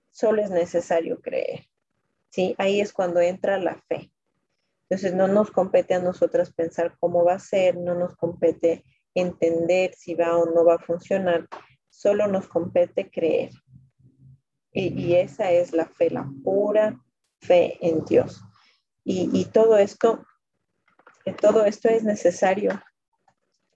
solo 0.09 0.41
es 0.41 0.49
necesario 0.49 1.21
creer, 1.21 1.67
¿sí? 2.29 2.55
Ahí 2.57 2.81
es 2.81 2.91
cuando 2.91 3.21
entra 3.21 3.57
la 3.59 3.75
fe. 3.87 4.11
Entonces 4.89 5.13
no 5.13 5.27
nos 5.27 5.51
compete 5.51 5.93
a 5.93 5.99
nosotras 5.99 6.51
pensar 6.51 6.97
cómo 6.99 7.23
va 7.23 7.33
a 7.33 7.39
ser, 7.39 7.77
no 7.77 7.95
nos 7.95 8.15
compete 8.15 8.83
entender 9.15 9.93
si 9.93 10.15
va 10.15 10.37
o 10.37 10.45
no 10.45 10.65
va 10.65 10.75
a 10.75 10.85
funcionar, 10.85 11.47
solo 11.89 12.27
nos 12.27 12.47
compete 12.47 13.09
creer. 13.09 13.51
Y, 14.73 15.13
esa 15.13 15.51
es 15.51 15.71
la 15.71 15.85
fe, 15.85 16.09
la 16.09 16.27
pura 16.43 16.99
fe 17.39 17.77
en 17.81 18.03
Dios. 18.05 18.41
Y, 19.03 19.45
todo 19.45 19.77
esto, 19.77 20.25
todo 21.39 21.65
esto 21.65 21.89
es 21.89 22.03
necesario 22.03 22.81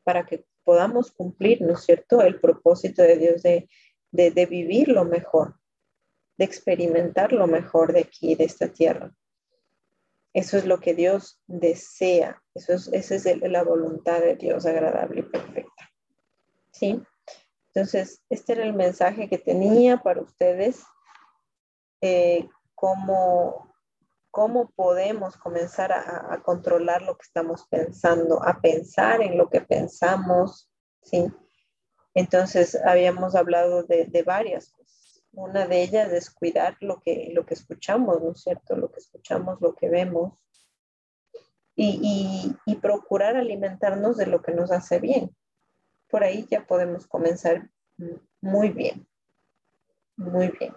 para 0.04 0.26
que 0.26 0.46
podamos 0.64 1.12
cumplir, 1.12 1.62
¿no 1.62 1.74
es 1.74 1.84
cierto?, 1.84 2.22
el 2.22 2.40
propósito 2.40 3.04
de 3.04 3.18
Dios 3.18 3.44
de, 3.44 3.70
de 4.12 4.46
vivir 4.46 4.88
lo 4.88 5.06
mejor, 5.06 5.60
de 6.38 6.46
experimentar 6.46 7.32
lo 7.32 7.46
mejor 7.46 7.94
de 7.94 8.02
aquí, 8.02 8.36
de 8.36 8.46
esta 8.46 8.68
tierra. 8.70 9.14
Eso 10.34 10.58
es 10.58 10.66
lo 10.66 10.80
que 10.80 10.94
Dios 10.94 11.42
desea. 11.48 12.44
Eso 12.54 12.74
es, 12.74 12.90
esa 12.94 13.16
es 13.16 13.42
la 13.42 13.64
voluntad 13.64 14.20
de 14.22 14.36
Dios 14.36 14.66
agradable 14.66 15.22
y 15.22 15.24
perfecta. 15.24 15.92
¿Sí? 16.72 17.02
Entonces, 17.78 18.24
este 18.30 18.54
era 18.54 18.64
el 18.64 18.74
mensaje 18.74 19.30
que 19.30 19.38
tenía 19.38 19.98
para 19.98 20.22
ustedes. 20.22 20.84
Eh, 22.02 22.50
cómo, 22.74 23.74
cómo, 24.32 24.72
podemos 24.76 25.38
comenzar 25.38 25.92
a, 25.92 26.42
controlar 26.44 27.04
lo 27.04 27.18
que 27.18 27.24
estamos 27.24 27.68
pensando, 27.70 28.44
a 28.44 28.60
pensar 28.62 29.22
en 29.22 29.38
lo 29.38 29.50
que 29.50 29.62
pensamos. 29.62 30.72
¿sí? 31.04 31.32
Entonces, 32.16 32.76
habíamos 32.84 33.36
hablado 33.36 33.84
de, 33.84 34.06
de 34.06 34.24
varias 34.24 34.70
cosas 34.72 34.88
una 35.38 35.68
de 35.68 35.84
ellas 35.84 36.12
es 36.12 36.32
cuidar 36.32 36.78
lo 36.80 37.00
que, 37.00 37.30
lo 37.32 37.46
que 37.46 37.54
escuchamos, 37.54 38.24
¿no 38.24 38.32
es 38.32 38.42
cierto? 38.42 38.76
Lo 38.76 38.92
que 38.92 39.00
escuchamos, 39.00 39.62
lo 39.62 39.76
que 39.76 39.88
vemos. 39.88 40.44
Y, 41.76 42.56
procurar 42.82 43.36
alimentarnos 43.36 44.18
de 44.18 44.26
lo 44.26 44.42
que 44.42 44.52
nos 44.52 44.72
hace 44.72 45.00
bien. 45.00 45.36
Por 46.10 46.24
ahí 46.24 46.46
ya 46.50 46.66
podemos 46.66 47.08
comenzar 47.08 47.70
muy 48.42 48.70
bien. 48.70 49.08
Muy 50.16 50.50
bien. 50.50 50.76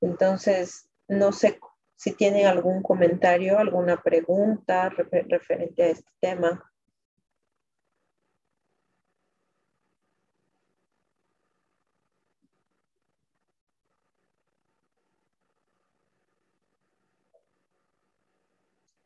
Entonces, 0.00 0.88
no 1.08 1.32
sé 1.32 1.58
si 1.96 2.12
tienen 2.12 2.46
algún 2.46 2.82
comentario, 2.82 3.58
alguna 3.58 4.02
pregunta 4.02 4.88
referente 4.90 5.82
a 5.82 5.86
este 5.88 6.10
tema. 6.20 6.72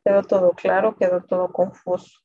¿Quedó 0.03 0.23
todo 0.23 0.51
claro? 0.53 0.95
¿Quedó 0.95 1.21
todo 1.23 1.51
confuso? 1.51 2.21